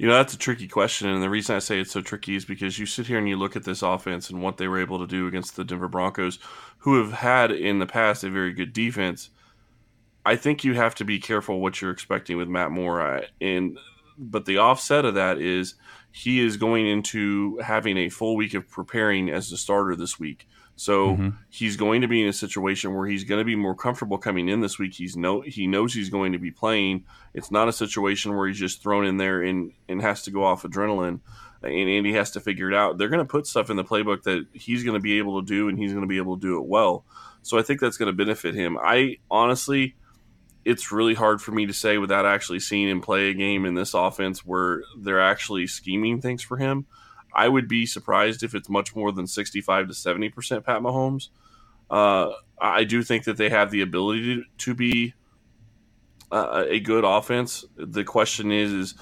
You 0.00 0.06
know, 0.06 0.14
that's 0.14 0.32
a 0.32 0.38
tricky 0.38 0.66
question. 0.66 1.10
And 1.10 1.22
the 1.22 1.28
reason 1.28 1.54
I 1.54 1.58
say 1.58 1.78
it's 1.78 1.90
so 1.90 2.00
tricky 2.00 2.34
is 2.34 2.46
because 2.46 2.78
you 2.78 2.86
sit 2.86 3.06
here 3.06 3.18
and 3.18 3.28
you 3.28 3.36
look 3.36 3.54
at 3.54 3.64
this 3.64 3.82
offense 3.82 4.30
and 4.30 4.40
what 4.40 4.56
they 4.56 4.66
were 4.66 4.80
able 4.80 4.98
to 4.98 5.06
do 5.06 5.26
against 5.26 5.56
the 5.56 5.62
Denver 5.62 5.88
Broncos, 5.88 6.38
who 6.78 6.96
have 6.96 7.12
had 7.12 7.50
in 7.50 7.80
the 7.80 7.86
past 7.86 8.24
a 8.24 8.30
very 8.30 8.54
good 8.54 8.72
defense. 8.72 9.28
I 10.24 10.36
think 10.36 10.64
you 10.64 10.72
have 10.72 10.94
to 10.94 11.04
be 11.04 11.20
careful 11.20 11.60
what 11.60 11.82
you're 11.82 11.90
expecting 11.90 12.38
with 12.38 12.48
Matt 12.48 12.70
Moore. 12.70 13.24
And 13.42 13.78
but 14.16 14.46
the 14.46 14.56
offset 14.56 15.04
of 15.04 15.16
that 15.16 15.36
is 15.36 15.74
he 16.12 16.40
is 16.40 16.56
going 16.56 16.86
into 16.86 17.58
having 17.58 17.98
a 17.98 18.08
full 18.08 18.36
week 18.36 18.54
of 18.54 18.70
preparing 18.70 19.28
as 19.28 19.50
the 19.50 19.58
starter 19.58 19.94
this 19.96 20.18
week. 20.18 20.48
So 20.80 21.08
mm-hmm. 21.08 21.28
he's 21.50 21.76
going 21.76 22.00
to 22.00 22.08
be 22.08 22.22
in 22.22 22.28
a 22.28 22.32
situation 22.32 22.94
where 22.94 23.06
he's 23.06 23.24
going 23.24 23.38
to 23.38 23.44
be 23.44 23.54
more 23.54 23.74
comfortable 23.74 24.16
coming 24.16 24.48
in 24.48 24.62
this 24.62 24.78
week. 24.78 24.94
He's 24.94 25.14
no 25.14 25.42
he 25.42 25.66
knows 25.66 25.92
he's 25.92 26.08
going 26.08 26.32
to 26.32 26.38
be 26.38 26.50
playing. 26.50 27.04
It's 27.34 27.50
not 27.50 27.68
a 27.68 27.72
situation 27.72 28.34
where 28.34 28.48
he's 28.48 28.58
just 28.58 28.82
thrown 28.82 29.04
in 29.04 29.18
there 29.18 29.42
and 29.42 29.72
and 29.90 30.00
has 30.00 30.22
to 30.22 30.30
go 30.30 30.42
off 30.42 30.62
adrenaline 30.62 31.20
and 31.62 31.90
Andy 31.90 32.14
has 32.14 32.30
to 32.30 32.40
figure 32.40 32.70
it 32.70 32.74
out. 32.74 32.96
They're 32.96 33.10
going 33.10 33.18
to 33.18 33.30
put 33.30 33.46
stuff 33.46 33.68
in 33.68 33.76
the 33.76 33.84
playbook 33.84 34.22
that 34.22 34.46
he's 34.54 34.82
going 34.82 34.94
to 34.94 35.02
be 35.02 35.18
able 35.18 35.42
to 35.42 35.46
do 35.46 35.68
and 35.68 35.78
he's 35.78 35.92
going 35.92 36.00
to 36.00 36.08
be 36.08 36.16
able 36.16 36.38
to 36.38 36.40
do 36.40 36.56
it 36.56 36.64
well. 36.64 37.04
So 37.42 37.58
I 37.58 37.62
think 37.62 37.78
that's 37.78 37.98
going 37.98 38.10
to 38.10 38.16
benefit 38.16 38.54
him. 38.54 38.78
I 38.82 39.18
honestly 39.30 39.96
it's 40.64 40.90
really 40.90 41.14
hard 41.14 41.42
for 41.42 41.52
me 41.52 41.66
to 41.66 41.74
say 41.74 41.98
without 41.98 42.24
actually 42.24 42.60
seeing 42.60 42.88
him 42.88 43.02
play 43.02 43.28
a 43.28 43.34
game 43.34 43.66
in 43.66 43.74
this 43.74 43.92
offense 43.92 44.46
where 44.46 44.82
they're 44.98 45.20
actually 45.20 45.66
scheming 45.66 46.22
things 46.22 46.42
for 46.42 46.56
him. 46.56 46.86
I 47.32 47.48
would 47.48 47.68
be 47.68 47.86
surprised 47.86 48.42
if 48.42 48.54
it's 48.54 48.68
much 48.68 48.94
more 48.94 49.12
than 49.12 49.26
65 49.26 49.88
to 49.88 49.94
70% 49.94 50.64
Pat 50.64 50.80
Mahomes. 50.80 51.28
Uh, 51.90 52.32
I 52.60 52.84
do 52.84 53.02
think 53.02 53.24
that 53.24 53.36
they 53.36 53.48
have 53.48 53.70
the 53.70 53.80
ability 53.80 54.36
to, 54.36 54.44
to 54.58 54.74
be 54.74 55.14
uh, 56.30 56.64
a 56.68 56.80
good 56.80 57.04
offense. 57.04 57.64
The 57.76 58.04
question 58.04 58.52
is, 58.52 58.72
is 58.72 58.94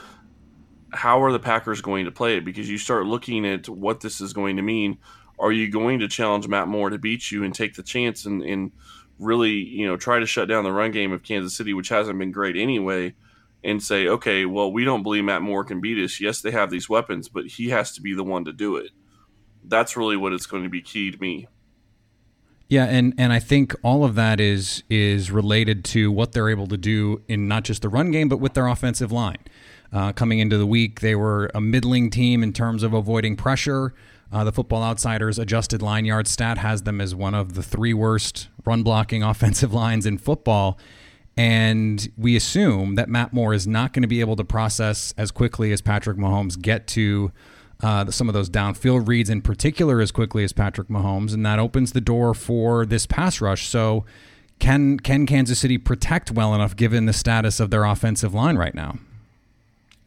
how 0.93 1.23
are 1.23 1.33
the 1.33 1.39
Packers 1.39 1.81
going 1.81 2.07
to 2.07 2.11
play 2.11 2.37
it? 2.37 2.45
Because 2.45 2.69
you 2.69 2.79
start 2.79 3.07
looking 3.07 3.47
at 3.47 3.69
what 3.69 4.01
this 4.01 4.21
is 4.21 4.33
going 4.33 4.57
to 4.57 4.63
mean. 4.63 4.99
Are 5.39 5.53
you 5.53 5.71
going 5.71 6.01
to 6.01 6.09
challenge 6.09 6.49
Matt 6.49 6.69
Moore 6.69 6.91
to 6.91 6.99
beat 6.99 7.31
you 7.31 7.45
and 7.45 7.55
take 7.55 7.75
the 7.75 7.83
chance 7.83 8.25
and, 8.25 8.43
and 8.43 8.73
really, 9.19 9.53
you 9.53 9.87
know, 9.87 9.97
try 9.97 10.19
to 10.19 10.27
shut 10.27 10.49
down 10.49 10.65
the 10.65 10.73
run 10.73 10.91
game 10.91 11.13
of 11.13 11.23
Kansas 11.23 11.57
City, 11.57 11.75
which 11.75 11.91
hasn't 11.91 12.19
been 12.19 12.33
great 12.33 12.57
anyway? 12.57 13.15
And 13.65 13.83
say, 13.83 14.07
okay, 14.07 14.45
well, 14.45 14.73
we 14.73 14.85
don't 14.85 15.03
believe 15.03 15.25
Matt 15.25 15.43
Moore 15.43 15.65
can 15.65 15.81
beat 15.81 16.03
us. 16.03 16.21
Yes, 16.21 16.41
they 16.41 16.51
have 16.51 16.71
these 16.71 16.89
weapons, 16.89 17.29
but 17.29 17.47
he 17.47 17.71
has 17.71 17.93
to 17.93 18.01
be 18.01 18.15
the 18.15 18.25
one 18.25 18.45
to 18.45 18.53
do 18.53 18.77
it. 18.77 18.91
That's 19.65 19.97
really 19.97 20.17
what 20.17 20.33
it's 20.33 20.47
going 20.47 20.63
to 20.63 20.69
be 20.69 20.81
key 20.81 21.11
to 21.11 21.19
me. 21.19 21.49
Yeah, 22.69 22.85
and 22.85 23.15
and 23.17 23.33
I 23.33 23.39
think 23.39 23.75
all 23.83 24.05
of 24.05 24.15
that 24.17 24.41
is 24.41 24.83
is 24.91 25.31
related 25.31 25.85
to 25.87 26.13
what 26.13 26.33
they're 26.33 26.51
able 26.51 26.67
to 26.67 26.77
do 26.77 27.23
in 27.27 27.49
not 27.49 27.65
just 27.65 27.81
the 27.81 27.89
run 27.89 28.11
game, 28.11 28.29
but 28.29 28.39
with 28.39 28.53
their 28.53 28.67
offensive 28.67 29.11
line. 29.11 29.39
Uh, 29.91 30.13
coming 30.13 30.39
into 30.39 30.59
the 30.59 30.67
week, 30.67 31.01
they 31.01 31.15
were 31.15 31.51
a 31.55 31.63
middling 31.63 32.11
team 32.11 32.43
in 32.43 32.53
terms 32.53 32.83
of 32.83 32.93
avoiding 32.93 33.37
pressure. 33.37 33.95
Uh, 34.31 34.45
the 34.45 34.53
Football 34.53 34.83
Outsiders 34.83 35.39
adjusted 35.39 35.81
line 35.81 36.05
yard 36.05 36.27
stat 36.27 36.59
has 36.59 36.83
them 36.83 37.01
as 37.01 37.15
one 37.15 37.35
of 37.35 37.55
the 37.55 37.63
three 37.63 37.95
worst 37.95 38.49
run 38.67 38.83
blocking 38.83 39.23
offensive 39.33 39.73
lines 39.73 40.05
in 40.05 40.19
football. 40.19 40.79
And 41.39 42.11
we 42.19 42.35
assume 42.35 42.97
that 42.97 43.09
Matt 43.09 43.33
Moore 43.33 43.55
is 43.55 43.65
not 43.65 43.93
going 43.93 44.03
to 44.03 44.09
be 44.09 44.19
able 44.19 44.35
to 44.35 44.45
process 44.45 45.15
as 45.17 45.31
quickly 45.31 45.71
as 45.71 45.81
Patrick 45.81 46.17
Mahomes 46.17 46.61
get 46.61 46.89
to 46.89 47.31
uh, 47.81 48.11
some 48.11 48.29
of 48.29 48.35
those 48.35 48.51
downfield 48.51 49.07
reads, 49.07 49.31
in 49.31 49.41
particular, 49.41 50.01
as 50.01 50.11
quickly 50.11 50.43
as 50.43 50.53
Patrick 50.53 50.89
Mahomes, 50.89 51.33
and 51.33 51.47
that 51.47 51.61
opens 51.61 51.93
the 51.93 52.01
door 52.01 52.35
for 52.35 52.85
this 52.85 53.07
pass 53.07 53.41
rush. 53.41 53.69
So, 53.69 54.05
can 54.59 54.99
can 54.99 55.27
Kansas 55.27 55.61
City 55.61 55.79
protect 55.79 56.33
well 56.33 56.57
enough 56.57 56.75
given 56.75 57.07
the 57.07 57.13
status 57.13 57.61
of 57.61 57.71
their 57.71 57.85
offensive 57.85 58.35
line 58.35 58.57
right 58.57 58.75
now? 58.75 58.99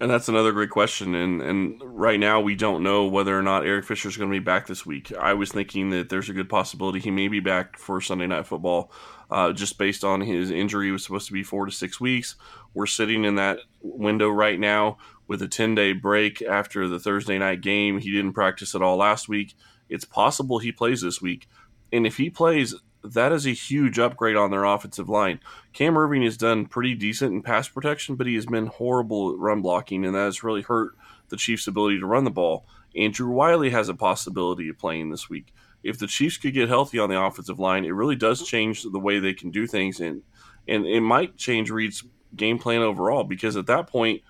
And 0.01 0.09
that's 0.09 0.27
another 0.27 0.51
great 0.51 0.71
question. 0.71 1.13
And 1.13 1.43
and 1.43 1.79
right 1.83 2.19
now 2.19 2.41
we 2.41 2.55
don't 2.55 2.81
know 2.81 3.05
whether 3.05 3.37
or 3.37 3.43
not 3.43 3.67
Eric 3.67 3.85
Fisher 3.85 4.09
is 4.09 4.17
going 4.17 4.31
to 4.31 4.35
be 4.35 4.43
back 4.43 4.65
this 4.65 4.83
week. 4.83 5.13
I 5.15 5.35
was 5.35 5.51
thinking 5.51 5.91
that 5.91 6.09
there's 6.09 6.27
a 6.27 6.33
good 6.33 6.49
possibility 6.49 6.99
he 6.99 7.11
may 7.11 7.27
be 7.27 7.39
back 7.39 7.77
for 7.77 8.01
Sunday 8.01 8.25
Night 8.25 8.47
Football 8.47 8.91
uh, 9.29 9.53
just 9.53 9.77
based 9.77 10.03
on 10.03 10.21
his 10.21 10.49
injury. 10.49 10.89
it 10.89 10.91
was 10.91 11.03
supposed 11.03 11.27
to 11.27 11.33
be 11.33 11.43
four 11.43 11.67
to 11.67 11.71
six 11.71 12.01
weeks. 12.01 12.35
We're 12.73 12.87
sitting 12.87 13.25
in 13.25 13.35
that 13.35 13.59
window 13.79 14.29
right 14.29 14.59
now 14.59 14.97
with 15.27 15.43
a 15.43 15.47
10 15.47 15.75
day 15.75 15.93
break 15.93 16.41
after 16.41 16.87
the 16.87 16.99
Thursday 16.99 17.37
night 17.37 17.61
game. 17.61 17.99
He 17.99 18.11
didn't 18.11 18.33
practice 18.33 18.73
at 18.73 18.81
all 18.81 18.97
last 18.97 19.29
week. 19.29 19.53
It's 19.87 20.03
possible 20.03 20.57
he 20.57 20.71
plays 20.71 21.01
this 21.01 21.21
week. 21.21 21.47
And 21.93 22.07
if 22.07 22.17
he 22.17 22.31
plays, 22.31 22.73
that 23.03 23.31
is 23.31 23.45
a 23.45 23.51
huge 23.51 23.99
upgrade 23.99 24.35
on 24.35 24.51
their 24.51 24.63
offensive 24.63 25.09
line. 25.09 25.39
Cam 25.73 25.95
Erving 25.95 26.23
has 26.23 26.37
done 26.37 26.65
pretty 26.65 26.93
decent 26.93 27.33
in 27.33 27.41
pass 27.41 27.67
protection, 27.67 28.15
but 28.15 28.27
he 28.27 28.35
has 28.35 28.45
been 28.45 28.67
horrible 28.67 29.31
at 29.31 29.39
run 29.39 29.61
blocking, 29.61 30.05
and 30.05 30.15
that 30.15 30.25
has 30.25 30.43
really 30.43 30.61
hurt 30.61 30.91
the 31.29 31.37
Chiefs' 31.37 31.67
ability 31.67 31.99
to 31.99 32.05
run 32.05 32.23
the 32.23 32.31
ball. 32.31 32.65
Andrew 32.95 33.29
Wylie 33.29 33.69
has 33.69 33.89
a 33.89 33.93
possibility 33.93 34.69
of 34.69 34.77
playing 34.77 35.09
this 35.09 35.29
week 35.29 35.53
if 35.83 35.97
the 35.97 36.07
Chiefs 36.07 36.37
could 36.37 36.53
get 36.53 36.69
healthy 36.69 36.99
on 36.99 37.09
the 37.09 37.19
offensive 37.19 37.59
line, 37.59 37.85
it 37.85 37.91
really 37.91 38.15
does 38.15 38.43
change 38.43 38.83
the 38.83 38.99
way 38.99 39.19
they 39.19 39.33
can 39.33 39.51
do 39.51 39.65
things, 39.67 39.99
and 39.99 40.21
and 40.67 40.85
it 40.85 41.01
might 41.01 41.37
change 41.37 41.71
Reid's 41.71 42.03
game 42.35 42.59
plan 42.59 42.81
overall 42.81 43.23
because 43.23 43.57
at 43.57 43.65
that 43.65 43.87
point 43.87 44.21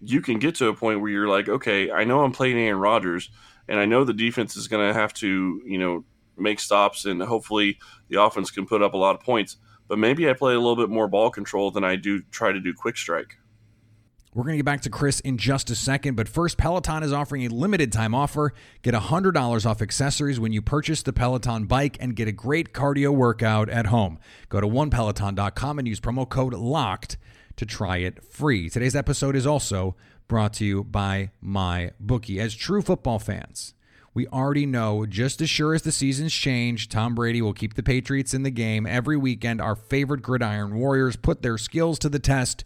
you 0.00 0.20
can 0.20 0.38
get 0.38 0.54
to 0.56 0.68
a 0.68 0.74
point 0.74 1.00
where 1.00 1.10
you're 1.10 1.28
like, 1.28 1.48
okay, 1.48 1.90
I 1.90 2.04
know 2.04 2.22
I'm 2.22 2.30
playing 2.30 2.58
Aaron 2.58 2.78
Rodgers, 2.78 3.30
and 3.66 3.80
I 3.80 3.86
know 3.86 4.04
the 4.04 4.12
defense 4.12 4.54
is 4.56 4.68
going 4.68 4.86
to 4.86 4.94
have 4.94 5.14
to 5.14 5.62
you 5.64 5.78
know 5.78 6.04
make 6.40 6.60
stops, 6.60 7.04
and 7.04 7.22
hopefully 7.22 7.78
the 8.08 8.22
offense 8.22 8.50
can 8.50 8.66
put 8.66 8.82
up 8.82 8.94
a 8.94 8.96
lot 8.96 9.14
of 9.14 9.20
points, 9.22 9.56
but 9.88 9.98
maybe 9.98 10.28
I 10.28 10.32
play 10.32 10.54
a 10.54 10.58
little 10.58 10.76
bit 10.76 10.90
more 10.90 11.08
ball 11.08 11.30
control 11.30 11.70
than 11.70 11.84
I 11.84 11.96
do 11.96 12.22
try 12.30 12.52
to 12.52 12.60
do 12.60 12.74
quick 12.74 12.96
strike. 12.96 13.36
We're 14.34 14.44
going 14.44 14.52
to 14.52 14.58
get 14.58 14.66
back 14.66 14.82
to 14.82 14.90
Chris 14.90 15.20
in 15.20 15.38
just 15.38 15.70
a 15.70 15.74
second, 15.74 16.14
but 16.14 16.28
first, 16.28 16.58
Peloton 16.58 17.02
is 17.02 17.12
offering 17.12 17.46
a 17.46 17.48
limited 17.48 17.90
time 17.90 18.14
offer. 18.14 18.52
Get 18.82 18.94
$100 18.94 19.66
off 19.66 19.82
accessories 19.82 20.38
when 20.38 20.52
you 20.52 20.60
purchase 20.60 21.02
the 21.02 21.12
Peloton 21.12 21.64
bike 21.64 21.96
and 21.98 22.14
get 22.14 22.28
a 22.28 22.32
great 22.32 22.72
cardio 22.72 23.10
workout 23.10 23.68
at 23.70 23.86
home. 23.86 24.18
Go 24.48 24.60
to 24.60 24.66
onepeloton.com 24.66 25.78
and 25.78 25.88
use 25.88 25.98
promo 25.98 26.28
code 26.28 26.52
LOCKED 26.52 27.16
to 27.56 27.66
try 27.66 27.96
it 27.96 28.22
free. 28.22 28.68
Today's 28.68 28.94
episode 28.94 29.34
is 29.34 29.46
also 29.46 29.96
brought 30.28 30.52
to 30.54 30.64
you 30.64 30.84
by 30.84 31.30
my 31.40 31.90
bookie. 31.98 32.38
As 32.38 32.54
true 32.54 32.82
football 32.82 33.18
fans, 33.18 33.74
we 34.18 34.26
already 34.26 34.66
know 34.66 35.06
just 35.06 35.40
as 35.40 35.48
sure 35.48 35.74
as 35.74 35.82
the 35.82 35.92
seasons 35.92 36.32
change, 36.34 36.88
Tom 36.88 37.14
Brady 37.14 37.40
will 37.40 37.52
keep 37.52 37.74
the 37.74 37.84
Patriots 37.84 38.34
in 38.34 38.42
the 38.42 38.50
game 38.50 38.84
every 38.84 39.16
weekend. 39.16 39.60
Our 39.60 39.76
favorite 39.76 40.22
gridiron 40.22 40.74
warriors 40.74 41.14
put 41.14 41.42
their 41.42 41.56
skills 41.56 42.00
to 42.00 42.08
the 42.08 42.18
test 42.18 42.64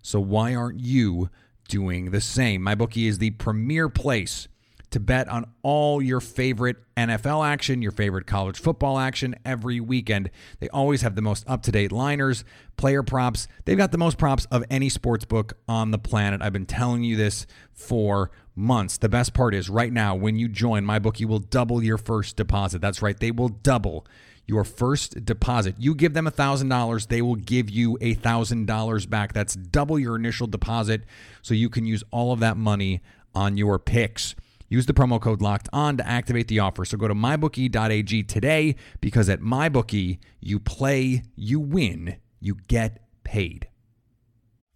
so 0.00 0.18
why 0.18 0.54
aren't 0.54 0.80
you 0.80 1.28
doing 1.68 2.10
the 2.10 2.22
same? 2.22 2.62
My 2.62 2.74
bookie 2.74 3.06
is 3.06 3.18
the 3.18 3.32
premier 3.32 3.90
place 3.90 4.48
to 4.92 5.00
bet 5.00 5.28
on 5.28 5.44
all 5.62 6.00
your 6.00 6.20
favorite 6.20 6.76
NFL 6.96 7.46
action, 7.46 7.82
your 7.82 7.92
favorite 7.92 8.26
college 8.26 8.58
football 8.58 8.98
action 8.98 9.34
every 9.44 9.80
weekend. 9.80 10.30
They 10.60 10.70
always 10.70 11.02
have 11.02 11.16
the 11.16 11.20
most 11.20 11.44
up 11.46 11.64
to 11.64 11.72
date 11.72 11.92
liners, 11.92 12.44
player 12.78 13.02
props. 13.02 13.46
They've 13.66 13.76
got 13.76 13.92
the 13.92 13.98
most 13.98 14.16
props 14.16 14.46
of 14.50 14.64
any 14.70 14.88
sports 14.88 15.26
book 15.26 15.58
on 15.68 15.90
the 15.90 15.98
planet. 15.98 16.40
I've 16.40 16.54
been 16.54 16.64
telling 16.64 17.02
you 17.02 17.14
this 17.14 17.46
for 17.74 18.30
months. 18.54 18.98
The 18.98 19.08
best 19.08 19.34
part 19.34 19.54
is 19.54 19.68
right 19.68 19.92
now, 19.92 20.14
when 20.14 20.36
you 20.36 20.48
join, 20.48 20.84
my 20.84 20.98
MyBookie 20.98 21.26
will 21.26 21.38
double 21.38 21.82
your 21.82 21.98
first 21.98 22.36
deposit. 22.36 22.80
That's 22.80 23.02
right, 23.02 23.18
they 23.18 23.30
will 23.30 23.48
double 23.48 24.06
your 24.46 24.64
first 24.64 25.24
deposit. 25.24 25.74
You 25.78 25.94
give 25.94 26.14
them 26.14 26.26
$1,000, 26.26 27.08
they 27.08 27.22
will 27.22 27.36
give 27.36 27.70
you 27.70 27.96
$1,000 28.00 29.10
back. 29.10 29.32
That's 29.32 29.54
double 29.54 29.98
your 29.98 30.16
initial 30.16 30.46
deposit, 30.46 31.02
so 31.42 31.54
you 31.54 31.70
can 31.70 31.86
use 31.86 32.04
all 32.10 32.32
of 32.32 32.40
that 32.40 32.56
money 32.56 33.00
on 33.34 33.56
your 33.56 33.78
picks. 33.78 34.34
Use 34.68 34.86
the 34.86 34.94
promo 34.94 35.20
code 35.20 35.42
locked 35.42 35.68
on 35.72 35.96
to 35.98 36.06
activate 36.06 36.48
the 36.48 36.58
offer. 36.58 36.84
So 36.84 36.96
go 36.96 37.08
to 37.08 37.14
mybookie.ag 37.14 38.22
today 38.24 38.76
because 39.00 39.28
at 39.28 39.40
mybookie, 39.40 40.18
you 40.40 40.58
play, 40.58 41.22
you 41.36 41.60
win, 41.60 42.16
you 42.40 42.56
get 42.66 43.00
paid. 43.24 43.68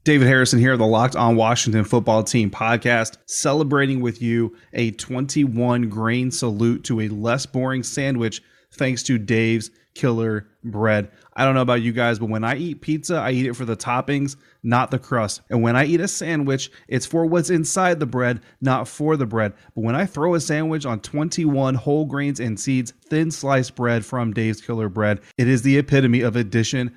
David 0.09 0.27
Harrison 0.27 0.59
here, 0.59 0.75
the 0.79 0.87
Locked 0.87 1.17
On 1.17 1.37
Washington 1.37 1.85
Football 1.85 2.25
Team 2.25 2.51
podcast, 2.51 3.19
celebrating 3.27 4.01
with 4.01 4.23
you 4.23 4.57
a 4.73 4.91
21 4.93 5.91
grain 5.91 6.31
salute 6.31 6.85
to 6.85 7.03
a 7.03 7.09
less 7.09 7.45
boring 7.45 7.83
sandwich 7.83 8.43
thanks 8.73 9.03
to 9.03 9.19
Dave's 9.19 9.71
Killer 9.93 10.47
Bread. 10.65 11.11
I 11.35 11.45
don't 11.45 11.55
know 11.55 11.61
about 11.61 11.83
you 11.83 11.93
guys, 11.93 12.19
but 12.19 12.31
when 12.31 12.43
I 12.43 12.57
eat 12.57 12.81
pizza, 12.81 13.17
I 13.17 13.33
eat 13.33 13.47
it 13.47 13.55
for 13.55 13.65
the 13.65 13.77
toppings, 13.77 14.37
not 14.63 14.91
the 14.91 14.99
crust. 14.99 15.43
And 15.51 15.63
when 15.63 15.77
I 15.77 15.85
eat 15.85 16.01
a 16.01 16.09
sandwich, 16.09 16.71
it's 16.89 17.05
for 17.05 17.27
what's 17.27 17.51
inside 17.51 18.01
the 18.01 18.07
bread, 18.07 18.41
not 18.61 18.89
for 18.89 19.17
the 19.17 19.27
bread. 19.27 19.53
But 19.75 19.85
when 19.85 19.95
I 19.95 20.07
throw 20.07 20.35
a 20.35 20.41
sandwich 20.41 20.87
on 20.87 21.01
21 21.01 21.75
whole 21.75 22.07
grains 22.07 22.41
and 22.41 22.59
seeds, 22.59 22.93
thin 23.11 23.31
sliced 23.31 23.75
bread 23.75 24.05
from 24.07 24.33
Dave's 24.33 24.61
Killer 24.61 24.89
Bread, 24.89 25.21
it 25.37 25.49
is 25.49 25.63
the 25.63 25.79
epitome 25.79 26.23
of 26.23 26.35
addition 26.35 26.97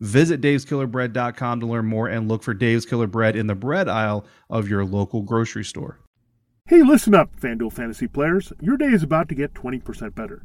Visit 0.00 0.40
daveskillerbread.com 0.40 1.60
to 1.60 1.66
learn 1.66 1.86
more 1.86 2.08
and 2.08 2.28
look 2.28 2.42
for 2.42 2.54
Dave's 2.54 2.86
Killer 2.86 3.08
Bread 3.08 3.34
in 3.34 3.48
the 3.48 3.54
bread 3.54 3.88
aisle 3.88 4.24
of 4.48 4.68
your 4.68 4.84
local 4.84 5.22
grocery 5.22 5.64
store. 5.64 5.98
Hey, 6.66 6.82
listen 6.82 7.14
up, 7.14 7.34
FanDuel 7.40 7.72
fantasy 7.72 8.06
players. 8.06 8.52
Your 8.60 8.76
day 8.76 8.92
is 8.92 9.02
about 9.02 9.28
to 9.30 9.34
get 9.34 9.54
20% 9.54 10.14
better. 10.14 10.44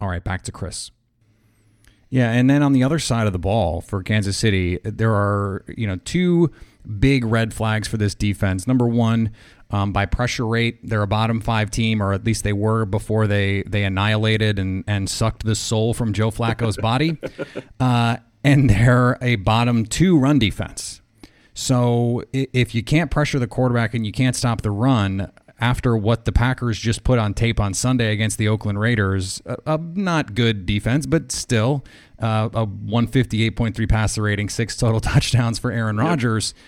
All 0.00 0.08
right, 0.08 0.22
back 0.22 0.42
to 0.42 0.52
Chris. 0.52 0.90
Yeah, 2.10 2.32
and 2.32 2.48
then 2.48 2.62
on 2.62 2.72
the 2.72 2.82
other 2.82 2.98
side 2.98 3.26
of 3.26 3.32
the 3.32 3.38
ball 3.38 3.80
for 3.80 4.02
Kansas 4.02 4.36
City, 4.36 4.78
there 4.82 5.12
are 5.12 5.64
you 5.76 5.86
know 5.86 5.96
two 6.04 6.50
big 6.98 7.24
red 7.24 7.52
flags 7.52 7.86
for 7.86 7.98
this 7.98 8.14
defense. 8.14 8.66
Number 8.66 8.86
one, 8.86 9.30
um, 9.70 9.92
by 9.92 10.06
pressure 10.06 10.46
rate, 10.46 10.78
they're 10.82 11.02
a 11.02 11.06
bottom 11.06 11.40
five 11.40 11.70
team, 11.70 12.02
or 12.02 12.12
at 12.14 12.24
least 12.24 12.44
they 12.44 12.54
were 12.54 12.86
before 12.86 13.26
they 13.26 13.62
they 13.64 13.84
annihilated 13.84 14.58
and 14.58 14.84
and 14.86 15.10
sucked 15.10 15.44
the 15.44 15.54
soul 15.54 15.92
from 15.92 16.12
Joe 16.12 16.30
Flacco's 16.30 16.76
body. 16.82 17.18
Uh, 17.78 18.16
and 18.42 18.70
they're 18.70 19.18
a 19.20 19.36
bottom 19.36 19.84
two 19.84 20.18
run 20.18 20.38
defense. 20.38 21.02
So 21.52 22.22
if 22.32 22.74
you 22.74 22.84
can't 22.84 23.10
pressure 23.10 23.38
the 23.38 23.48
quarterback 23.48 23.92
and 23.92 24.06
you 24.06 24.12
can't 24.12 24.36
stop 24.36 24.62
the 24.62 24.70
run, 24.70 25.30
after 25.60 25.96
what 25.96 26.24
the 26.24 26.32
Packers 26.32 26.78
just 26.78 27.04
put 27.04 27.18
on 27.18 27.34
tape 27.34 27.58
on 27.58 27.74
Sunday 27.74 28.12
against 28.12 28.38
the 28.38 28.48
Oakland 28.48 28.80
Raiders. 28.80 29.42
A, 29.44 29.56
a 29.66 29.78
not 29.78 30.34
good 30.34 30.66
defense, 30.66 31.06
but 31.06 31.32
still 31.32 31.84
uh, 32.20 32.48
a 32.52 32.66
158.3 32.66 33.88
passer 33.88 34.22
rating, 34.22 34.48
six 34.48 34.76
total 34.76 35.00
touchdowns 35.00 35.58
for 35.58 35.70
Aaron 35.70 35.96
Rodgers. 35.96 36.54
Yep. 36.56 36.64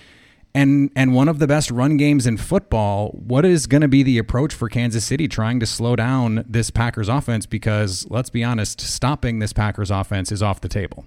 And 0.52 0.90
and 0.96 1.14
one 1.14 1.28
of 1.28 1.38
the 1.38 1.46
best 1.46 1.70
run 1.70 1.96
games 1.96 2.26
in 2.26 2.36
football. 2.36 3.10
What 3.10 3.44
is 3.44 3.68
going 3.68 3.82
to 3.82 3.88
be 3.88 4.02
the 4.02 4.18
approach 4.18 4.52
for 4.52 4.68
Kansas 4.68 5.04
City 5.04 5.28
trying 5.28 5.60
to 5.60 5.66
slow 5.66 5.94
down 5.94 6.44
this 6.48 6.70
Packers 6.70 7.08
offense? 7.08 7.46
Because 7.46 8.04
let's 8.10 8.30
be 8.30 8.42
honest, 8.42 8.80
stopping 8.80 9.38
this 9.38 9.52
Packers 9.52 9.92
offense 9.92 10.32
is 10.32 10.42
off 10.42 10.60
the 10.60 10.68
table. 10.68 11.06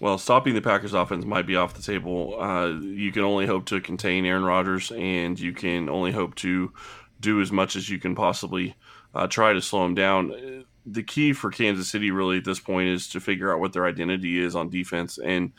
Well, 0.00 0.16
stopping 0.16 0.54
the 0.54 0.62
Packers 0.62 0.94
offense 0.94 1.26
might 1.26 1.46
be 1.46 1.56
off 1.56 1.74
the 1.74 1.82
table. 1.82 2.40
Uh, 2.40 2.68
you 2.68 3.12
can 3.12 3.22
only 3.22 3.44
hope 3.44 3.66
to 3.66 3.82
contain 3.82 4.24
Aaron 4.24 4.44
Rodgers, 4.44 4.90
and 4.90 5.38
you 5.38 5.52
can 5.52 5.90
only 5.90 6.10
hope 6.10 6.34
to 6.36 6.72
do 7.20 7.42
as 7.42 7.52
much 7.52 7.76
as 7.76 7.90
you 7.90 7.98
can 7.98 8.14
possibly 8.14 8.74
uh, 9.14 9.26
try 9.26 9.52
to 9.52 9.60
slow 9.60 9.84
him 9.84 9.94
down. 9.94 10.64
The 10.86 11.02
key 11.02 11.34
for 11.34 11.50
Kansas 11.50 11.90
City, 11.90 12.10
really, 12.10 12.38
at 12.38 12.46
this 12.46 12.58
point, 12.58 12.88
is 12.88 13.08
to 13.08 13.20
figure 13.20 13.52
out 13.52 13.60
what 13.60 13.74
their 13.74 13.84
identity 13.84 14.42
is 14.42 14.56
on 14.56 14.70
defense. 14.70 15.18
And 15.18 15.52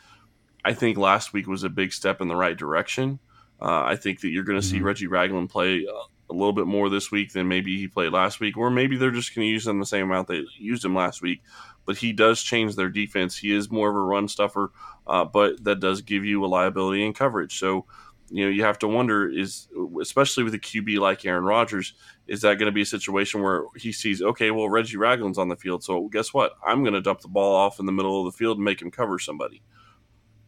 I 0.64 0.74
think 0.74 0.98
last 0.98 1.32
week 1.32 1.46
was 1.46 1.62
a 1.62 1.68
big 1.68 1.92
step 1.92 2.20
in 2.20 2.26
the 2.26 2.34
right 2.34 2.58
direction. 2.58 3.20
Uh, 3.60 3.84
I 3.84 3.94
think 3.94 4.22
that 4.22 4.30
you're 4.30 4.42
going 4.42 4.60
to 4.60 4.66
mm-hmm. 4.66 4.76
see 4.76 4.82
Reggie 4.82 5.06
Ragland 5.06 5.50
play 5.50 5.86
a 6.34 6.38
little 6.38 6.52
bit 6.52 6.66
more 6.66 6.88
this 6.88 7.10
week 7.10 7.32
than 7.32 7.48
maybe 7.48 7.78
he 7.78 7.88
played 7.88 8.12
last 8.12 8.40
week, 8.40 8.56
or 8.56 8.70
maybe 8.70 8.96
they're 8.96 9.10
just 9.10 9.34
going 9.34 9.46
to 9.46 9.50
use 9.50 9.66
him 9.66 9.78
the 9.78 9.86
same 9.86 10.04
amount 10.04 10.28
they 10.28 10.44
used 10.58 10.84
him 10.84 10.94
last 10.94 11.22
week 11.22 11.42
but 11.84 11.96
he 11.96 12.12
does 12.12 12.42
change 12.42 12.76
their 12.76 12.88
defense. 12.88 13.36
He 13.36 13.54
is 13.54 13.70
more 13.70 13.90
of 13.90 13.96
a 13.96 14.00
run 14.00 14.28
stuffer, 14.28 14.72
uh, 15.06 15.24
but 15.24 15.62
that 15.64 15.80
does 15.80 16.02
give 16.02 16.24
you 16.24 16.44
a 16.44 16.46
liability 16.46 17.04
in 17.04 17.12
coverage. 17.12 17.58
So, 17.58 17.86
you 18.30 18.44
know, 18.44 18.50
you 18.50 18.62
have 18.64 18.78
to 18.80 18.88
wonder 18.88 19.28
is, 19.28 19.68
especially 20.00 20.44
with 20.44 20.54
a 20.54 20.58
QB 20.58 20.98
like 20.98 21.24
Aaron 21.24 21.44
Rodgers, 21.44 21.94
is 22.26 22.42
that 22.42 22.58
going 22.58 22.66
to 22.66 22.72
be 22.72 22.82
a 22.82 22.86
situation 22.86 23.42
where 23.42 23.64
he 23.76 23.92
sees, 23.92 24.22
okay, 24.22 24.50
well, 24.50 24.68
Reggie 24.68 24.96
Ragland's 24.96 25.38
on 25.38 25.48
the 25.48 25.56
field, 25.56 25.84
so 25.84 26.08
guess 26.08 26.32
what? 26.32 26.52
I'm 26.64 26.82
going 26.82 26.94
to 26.94 27.00
dump 27.00 27.20
the 27.20 27.28
ball 27.28 27.54
off 27.54 27.80
in 27.80 27.86
the 27.86 27.92
middle 27.92 28.26
of 28.26 28.32
the 28.32 28.36
field 28.36 28.58
and 28.58 28.64
make 28.64 28.80
him 28.80 28.90
cover 28.90 29.18
somebody. 29.18 29.62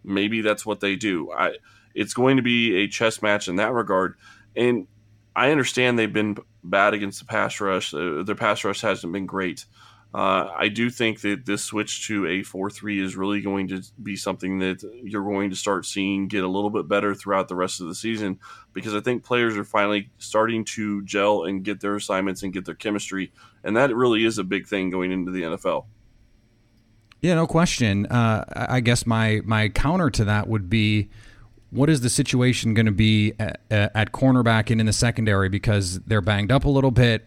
Maybe 0.04 0.40
that's 0.40 0.64
what 0.64 0.80
they 0.80 0.96
do. 0.96 1.32
I, 1.32 1.54
it's 1.94 2.14
going 2.14 2.36
to 2.36 2.42
be 2.42 2.76
a 2.76 2.88
chess 2.88 3.22
match 3.22 3.48
in 3.48 3.56
that 3.56 3.72
regard, 3.72 4.14
and 4.56 4.86
I 5.36 5.50
understand 5.50 5.98
they've 5.98 6.12
been 6.12 6.36
bad 6.62 6.94
against 6.94 7.18
the 7.18 7.26
pass 7.26 7.60
rush. 7.60 7.92
Uh, 7.92 8.22
their 8.22 8.34
pass 8.34 8.64
rush 8.64 8.80
hasn't 8.80 9.12
been 9.12 9.26
great. 9.26 9.66
Uh, 10.14 10.48
I 10.56 10.68
do 10.68 10.90
think 10.90 11.22
that 11.22 11.44
this 11.44 11.64
switch 11.64 12.06
to 12.06 12.24
a 12.28 12.44
4 12.44 12.70
3 12.70 13.04
is 13.04 13.16
really 13.16 13.40
going 13.40 13.66
to 13.68 13.82
be 14.00 14.14
something 14.14 14.60
that 14.60 14.88
you're 15.02 15.24
going 15.24 15.50
to 15.50 15.56
start 15.56 15.84
seeing 15.86 16.28
get 16.28 16.44
a 16.44 16.48
little 16.48 16.70
bit 16.70 16.86
better 16.86 17.16
throughout 17.16 17.48
the 17.48 17.56
rest 17.56 17.80
of 17.80 17.88
the 17.88 17.96
season 17.96 18.38
because 18.72 18.94
I 18.94 19.00
think 19.00 19.24
players 19.24 19.56
are 19.56 19.64
finally 19.64 20.10
starting 20.18 20.64
to 20.66 21.02
gel 21.02 21.42
and 21.42 21.64
get 21.64 21.80
their 21.80 21.96
assignments 21.96 22.44
and 22.44 22.52
get 22.52 22.64
their 22.64 22.76
chemistry. 22.76 23.32
And 23.64 23.76
that 23.76 23.92
really 23.94 24.24
is 24.24 24.38
a 24.38 24.44
big 24.44 24.68
thing 24.68 24.88
going 24.88 25.10
into 25.10 25.32
the 25.32 25.42
NFL. 25.42 25.86
Yeah, 27.20 27.34
no 27.34 27.48
question. 27.48 28.06
Uh, 28.06 28.44
I 28.54 28.78
guess 28.78 29.06
my, 29.06 29.40
my 29.44 29.68
counter 29.68 30.10
to 30.10 30.26
that 30.26 30.46
would 30.46 30.70
be 30.70 31.08
what 31.70 31.90
is 31.90 32.00
the 32.00 32.10
situation 32.10 32.74
going 32.74 32.86
to 32.86 32.92
be 32.92 33.32
at, 33.38 33.60
at 33.70 34.12
cornerback 34.12 34.70
and 34.70 34.80
in 34.80 34.86
the 34.86 34.92
secondary 34.92 35.48
because 35.48 36.00
they're 36.00 36.20
banged 36.20 36.52
up 36.52 36.64
a 36.64 36.70
little 36.70 36.90
bit 36.90 37.26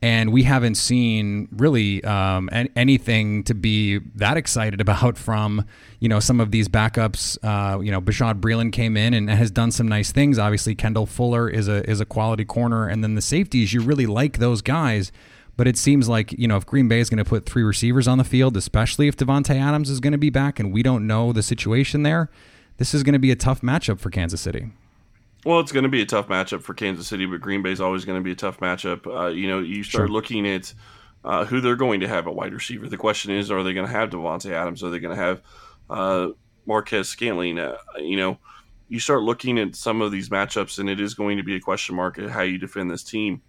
and 0.00 0.32
we 0.32 0.44
haven't 0.44 0.76
seen 0.76 1.48
really 1.50 2.02
um, 2.04 2.48
anything 2.52 3.42
to 3.44 3.54
be 3.54 3.98
that 4.14 4.36
excited 4.36 4.80
about 4.88 5.18
from 5.18 5.64
you 6.00 6.08
know 6.08 6.20
some 6.20 6.40
of 6.40 6.50
these 6.50 6.68
backups. 6.68 7.36
Uh, 7.42 7.80
you 7.80 7.90
know, 7.90 8.00
Bashaud 8.00 8.40
Breeland 8.40 8.72
came 8.72 8.96
in 8.96 9.14
and 9.14 9.28
has 9.28 9.50
done 9.50 9.70
some 9.70 9.88
nice 9.88 10.12
things. 10.12 10.38
Obviously, 10.38 10.74
Kendall 10.74 11.06
Fuller 11.06 11.48
is 11.48 11.68
a 11.68 11.88
is 11.88 12.00
a 12.00 12.04
quality 12.04 12.44
corner, 12.44 12.86
and 12.86 13.02
then 13.02 13.14
the 13.14 13.22
safeties 13.22 13.72
you 13.72 13.80
really 13.80 14.06
like 14.06 14.38
those 14.38 14.62
guys. 14.62 15.10
But 15.56 15.66
it 15.66 15.76
seems 15.76 16.08
like 16.08 16.32
you 16.32 16.46
know 16.46 16.56
if 16.56 16.64
Green 16.64 16.86
Bay 16.86 17.00
is 17.00 17.10
going 17.10 17.22
to 17.22 17.28
put 17.28 17.44
three 17.44 17.64
receivers 17.64 18.06
on 18.06 18.18
the 18.18 18.24
field, 18.24 18.56
especially 18.56 19.08
if 19.08 19.16
Davante 19.16 19.60
Adams 19.60 19.90
is 19.90 19.98
going 19.98 20.12
to 20.12 20.18
be 20.18 20.30
back, 20.30 20.60
and 20.60 20.72
we 20.72 20.82
don't 20.82 21.06
know 21.06 21.32
the 21.32 21.42
situation 21.42 22.04
there, 22.04 22.30
this 22.78 22.94
is 22.94 23.02
going 23.02 23.12
to 23.12 23.18
be 23.18 23.30
a 23.30 23.36
tough 23.36 23.60
matchup 23.60 24.00
for 24.00 24.10
Kansas 24.10 24.40
City. 24.40 24.70
Well, 25.44 25.60
it's 25.60 25.72
going 25.72 25.84
to 25.84 25.88
be 25.88 26.00
a 26.00 26.06
tough 26.06 26.28
matchup 26.28 26.62
for 26.62 26.74
Kansas 26.74 27.06
City, 27.06 27.26
but 27.26 27.40
Green 27.40 27.62
Bay 27.62 27.72
is 27.72 27.80
always 27.80 28.04
going 28.04 28.18
to 28.18 28.24
be 28.24 28.32
a 28.32 28.36
tough 28.36 28.58
matchup. 28.60 29.06
Uh, 29.06 29.28
you 29.28 29.48
know, 29.48 29.60
you 29.60 29.82
start 29.84 30.02
sure. 30.02 30.08
looking 30.08 30.48
at 30.48 30.72
uh, 31.24 31.44
who 31.44 31.60
they're 31.60 31.76
going 31.76 32.00
to 32.00 32.08
have 32.08 32.26
at 32.26 32.34
wide 32.34 32.52
receiver. 32.52 32.88
The 32.88 32.96
question 32.96 33.32
is, 33.32 33.50
are 33.50 33.62
they 33.62 33.74
going 33.74 33.86
to 33.86 33.92
have 33.92 34.10
Davante 34.10 34.50
Adams? 34.50 34.82
Are 34.82 34.90
they 34.90 34.98
going 34.98 35.16
to 35.16 35.22
have 35.22 35.42
uh, 35.90 36.28
Marquez 36.66 37.08
Scantling? 37.08 37.58
Uh, 37.58 37.76
you 37.98 38.16
know, 38.16 38.38
you 38.88 39.00
start 39.00 39.22
looking 39.22 39.58
at 39.58 39.76
some 39.76 40.00
of 40.00 40.10
these 40.10 40.28
matchups, 40.28 40.78
and 40.78 40.88
it 40.88 41.00
is 41.00 41.14
going 41.14 41.36
to 41.36 41.42
be 41.42 41.56
a 41.56 41.60
question 41.60 41.94
mark 41.94 42.18
at 42.18 42.30
how 42.30 42.42
you 42.42 42.58
defend 42.58 42.90
this 42.90 43.04
team. 43.04 43.42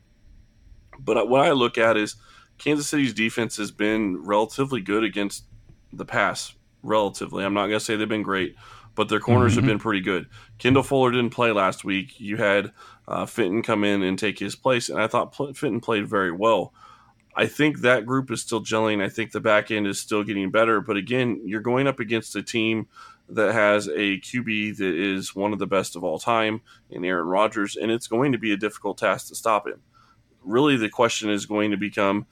But 1.00 1.30
what 1.30 1.46
I 1.46 1.52
look 1.52 1.78
at 1.78 1.98
is 1.98 2.16
Kansas 2.58 2.88
City's 2.88 3.14
defense 3.14 3.58
has 3.58 3.72
been 3.72 4.24
relatively 4.24 4.82
good 4.82 5.04
against 5.04 5.46
the 5.94 6.06
pass. 6.06 6.54
Relatively, 6.82 7.44
I'm 7.44 7.54
not 7.54 7.68
going 7.68 7.80
to 7.80 7.84
say 7.84 7.98
they've 7.98 8.08
been 8.08 8.24
great 8.24 8.56
but 8.96 9.10
their 9.10 9.20
corners 9.20 9.54
mm-hmm. 9.54 9.62
have 9.62 9.68
been 9.68 9.80
pretty 9.80 10.02
good. 10.02 10.28
Kendall 10.58 10.84
Fuller 10.84 11.12
didn't 11.12 11.30
play 11.32 11.52
last 11.52 11.84
week. 11.84 12.20
You 12.20 12.38
had 12.38 12.72
uh, 13.08 13.26
Fenton 13.26 13.62
come 13.62 13.84
in 13.84 14.04
and 14.04 14.18
take 14.18 14.40
his 14.40 14.56
place, 14.56 14.90
and 14.90 15.00
I 15.00 15.08
thought 15.08 15.36
Fenton 15.36 15.82
played 15.82 16.08
very 16.08 16.32
well. 16.32 16.74
I 17.36 17.46
think 17.46 17.80
that 17.80 18.06
group 18.06 18.32
is 18.32 18.42
still 18.42 18.62
gelling. 18.62 19.02
I 19.02 19.10
think 19.10 19.32
the 19.32 19.40
back 19.40 19.72
end 19.72 19.88
is 19.88 20.00
still 20.00 20.24
getting 20.24 20.52
better. 20.52 20.82
But 20.82 20.98
again, 20.98 21.42
you're 21.46 21.62
going 21.62 21.88
up 21.88 22.00
against 22.00 22.36
a 22.36 22.44
team 22.44 22.88
that 23.30 23.54
has 23.54 23.88
a 23.88 24.20
QB 24.20 24.78
that 24.78 24.96
is 24.96 25.36
one 25.36 25.54
of 25.54 25.60
the 25.60 25.68
best 25.68 25.96
of 25.96 26.04
all 26.04 26.20
time 26.20 26.62
in 26.90 27.06
Aaron 27.06 27.28
Rodgers, 27.28 27.76
and 27.76 27.92
it's 27.92 28.08
going 28.08 28.32
to 28.32 28.38
be 28.38 28.52
a 28.52 28.58
difficult 28.58 28.98
task 28.98 29.28
to 29.28 29.36
stop 29.36 29.68
him. 29.68 29.82
Really, 30.44 30.78
the 30.78 30.90
question 30.90 31.30
is 31.30 31.46
going 31.46 31.72
to 31.72 31.78
become 31.78 32.26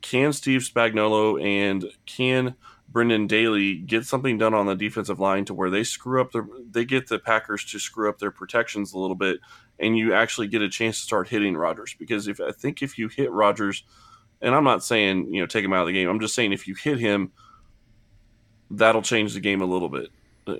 can 0.00 0.32
Steve 0.32 0.62
Spagnuolo 0.62 1.40
and 1.40 1.84
can 2.06 2.56
Brendan 2.92 3.26
Daly 3.26 3.76
get 3.76 4.04
something 4.04 4.36
done 4.36 4.54
on 4.54 4.66
the 4.66 4.74
defensive 4.74 5.18
line 5.18 5.44
to 5.46 5.54
where 5.54 5.70
they 5.70 5.82
screw 5.82 6.20
up 6.20 6.32
their 6.32 6.46
they 6.70 6.84
get 6.84 7.08
the 7.08 7.18
Packers 7.18 7.64
to 7.66 7.78
screw 7.78 8.08
up 8.08 8.18
their 8.18 8.30
protections 8.30 8.92
a 8.92 8.98
little 8.98 9.16
bit 9.16 9.40
and 9.78 9.96
you 9.96 10.12
actually 10.12 10.46
get 10.46 10.62
a 10.62 10.68
chance 10.68 10.98
to 10.98 11.04
start 11.04 11.28
hitting 11.28 11.56
Rodgers 11.56 11.94
because 11.98 12.28
if 12.28 12.40
I 12.40 12.52
think 12.52 12.82
if 12.82 12.98
you 12.98 13.08
hit 13.08 13.30
Rodgers 13.32 13.84
and 14.40 14.54
I'm 14.54 14.64
not 14.64 14.84
saying, 14.84 15.32
you 15.32 15.40
know, 15.40 15.46
take 15.46 15.64
him 15.64 15.72
out 15.72 15.82
of 15.82 15.86
the 15.86 15.92
game. 15.92 16.08
I'm 16.08 16.20
just 16.20 16.34
saying 16.34 16.52
if 16.52 16.68
you 16.68 16.74
hit 16.74 16.98
him 16.98 17.32
that'll 18.70 19.02
change 19.02 19.34
the 19.34 19.40
game 19.40 19.62
a 19.62 19.66
little 19.66 19.88
bit. 19.88 20.10
Uh, 20.46 20.54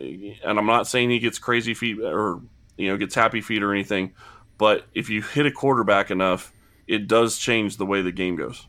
and 0.48 0.58
I'm 0.58 0.66
not 0.66 0.86
saying 0.86 1.10
he 1.10 1.18
gets 1.18 1.38
crazy 1.38 1.74
feet 1.74 2.00
or 2.00 2.40
you 2.76 2.88
know, 2.88 2.96
gets 2.96 3.14
happy 3.14 3.42
feet 3.42 3.62
or 3.62 3.72
anything, 3.72 4.14
but 4.56 4.86
if 4.94 5.10
you 5.10 5.20
hit 5.20 5.44
a 5.44 5.50
quarterback 5.50 6.10
enough, 6.10 6.52
it 6.86 7.06
does 7.06 7.36
change 7.36 7.76
the 7.76 7.86
way 7.86 8.00
the 8.00 8.12
game 8.12 8.36
goes. 8.36 8.66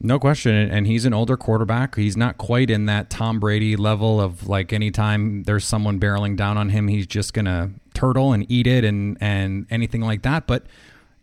No 0.00 0.18
question. 0.18 0.54
And 0.54 0.86
he's 0.86 1.04
an 1.04 1.12
older 1.12 1.36
quarterback. 1.36 1.96
He's 1.96 2.16
not 2.16 2.38
quite 2.38 2.70
in 2.70 2.86
that 2.86 3.10
Tom 3.10 3.40
Brady 3.40 3.76
level 3.76 4.20
of 4.20 4.48
like 4.48 4.72
anytime 4.72 5.42
there's 5.42 5.64
someone 5.64 5.98
barreling 5.98 6.36
down 6.36 6.56
on 6.56 6.68
him, 6.68 6.88
he's 6.88 7.06
just 7.06 7.34
going 7.34 7.46
to 7.46 7.70
turtle 7.94 8.32
and 8.32 8.48
eat 8.50 8.66
it 8.66 8.84
and, 8.84 9.18
and 9.20 9.66
anything 9.70 10.02
like 10.02 10.22
that. 10.22 10.46
But, 10.46 10.66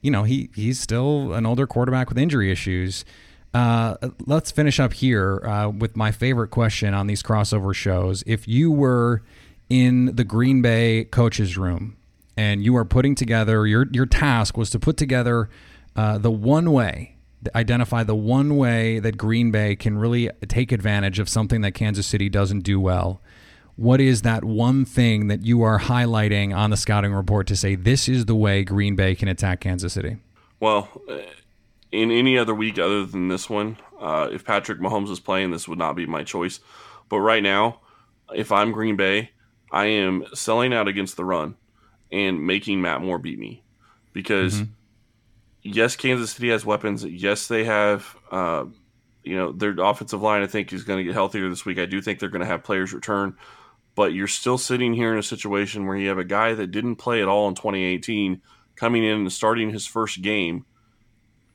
you 0.02 0.12
know, 0.12 0.24
he, 0.24 0.50
he's 0.56 0.80
still 0.80 1.34
an 1.34 1.46
older 1.46 1.66
quarterback 1.66 2.10
with 2.10 2.18
injury 2.18 2.52
issues. 2.52 3.06
Uh, 3.54 3.96
let's 4.26 4.52
finish 4.52 4.82
up 4.82 4.92
here 4.92 5.40
uh, 5.46 5.70
with 5.70 5.96
my 5.96 6.12
favorite 6.12 6.50
question 6.50 6.94
on 6.94 7.08
these 7.08 7.24
crossover 7.24 7.74
shows. 7.74 8.22
If 8.28 8.46
you 8.46 8.70
were 8.70 9.24
in 9.70 10.16
the 10.16 10.26
Green 10.26 10.62
Bay 10.62 11.06
coaches 11.06 11.58
room 11.58 11.96
and 12.36 12.64
you 12.64 12.76
are 12.76 12.86
putting 12.86 13.16
together 13.16 13.66
your 13.66 13.88
your 13.92 14.06
task 14.06 14.58
was 14.58 14.70
to 14.72 14.80
put 14.80 14.98
together 14.98 15.50
uh, 15.96 16.18
the 16.18 16.32
one 16.32 16.72
way 16.72 17.15
identify 17.54 18.04
the 18.04 18.16
one 18.16 18.58
way 18.58 19.00
that 19.00 19.18
Green 19.18 19.52
Bay 19.52 19.76
can 19.76 19.98
really 19.98 20.30
take 20.48 20.72
advantage 20.72 21.20
of 21.20 21.30
something 21.30 21.62
that 21.62 21.74
Kansas 21.74 22.08
City 22.08 22.30
doesn't 22.30 22.62
do 22.62 22.80
well. 22.80 23.22
What 23.76 24.00
is 24.00 24.22
that 24.22 24.46
one 24.46 24.86
thing 24.86 25.28
that 25.28 25.46
you 25.46 25.62
are 25.64 25.80
highlighting 25.80 26.56
on 26.56 26.70
the 26.70 26.78
scouting 26.78 27.14
report 27.14 27.48
to 27.48 27.56
say 27.56 27.76
this 27.76 28.08
is 28.08 28.26
the 28.26 28.36
way 28.36 28.64
Green 28.64 28.96
Bay 28.96 29.16
can 29.16 29.28
attack 29.28 29.60
Kansas 29.60 29.94
City? 29.94 30.18
Well, 30.60 30.90
in 31.92 32.12
any 32.12 32.38
other 32.38 32.56
week 32.56 32.80
other 32.80 33.06
than 33.06 33.28
this 33.28 33.50
one, 33.50 33.78
uh, 34.00 34.30
if 34.32 34.46
Patrick 34.46 34.80
Mahomes 34.80 35.10
is 35.10 35.20
playing, 35.20 35.52
this 35.52 35.68
would 35.68 35.78
not 35.78 35.96
be 35.96 36.06
my 36.06 36.24
choice. 36.24 36.60
But 37.10 37.20
right 37.20 37.44
now, 37.44 37.80
if 38.34 38.52
I'm 38.52 38.72
Green 38.72 38.96
Bay, 38.96 39.32
I 39.72 39.86
am 39.88 40.26
selling 40.34 40.74
out 40.74 40.88
against 40.88 41.18
the 41.18 41.26
run 41.26 41.56
and 42.12 42.46
making 42.46 42.82
Matt 42.82 43.02
Moore 43.02 43.20
beat 43.20 43.40
me 43.40 43.64
because 44.14 44.56
mm-hmm. 44.56 44.72
Yes, 45.66 45.96
Kansas 45.96 46.32
City 46.32 46.50
has 46.50 46.66
weapons. 46.66 47.04
Yes, 47.04 47.48
they 47.48 47.66
have. 47.66 48.16
Uh, 48.32 48.66
you 49.24 49.36
know 49.36 49.52
their 49.52 49.72
offensive 49.80 50.22
line. 50.22 50.44
I 50.44 50.48
think 50.48 50.72
is 50.72 50.84
going 50.84 51.00
to 51.00 51.04
get 51.04 51.14
healthier 51.14 51.50
this 51.50 51.66
week. 51.66 51.80
I 51.80 51.86
do 51.86 52.02
think 52.02 52.20
they're 52.20 52.30
going 52.30 52.42
to 52.42 52.46
have 52.46 52.64
players 52.64 52.94
return, 52.94 53.36
but 53.96 54.14
you're 54.14 54.28
still 54.28 54.58
sitting 54.58 54.94
here 54.94 55.12
in 55.12 55.18
a 55.18 55.24
situation 55.24 55.88
where 55.88 55.98
you 55.98 56.08
have 56.10 56.20
a 56.20 56.24
guy 56.24 56.54
that 56.54 56.68
didn't 56.68 56.98
play 56.98 57.22
at 57.22 57.28
all 57.28 57.48
in 57.48 57.56
2018 57.56 58.42
coming 58.76 59.04
in 59.04 59.22
and 59.22 59.34
starting 59.34 59.72
his 59.72 59.88
first 59.88 60.22
game 60.22 60.66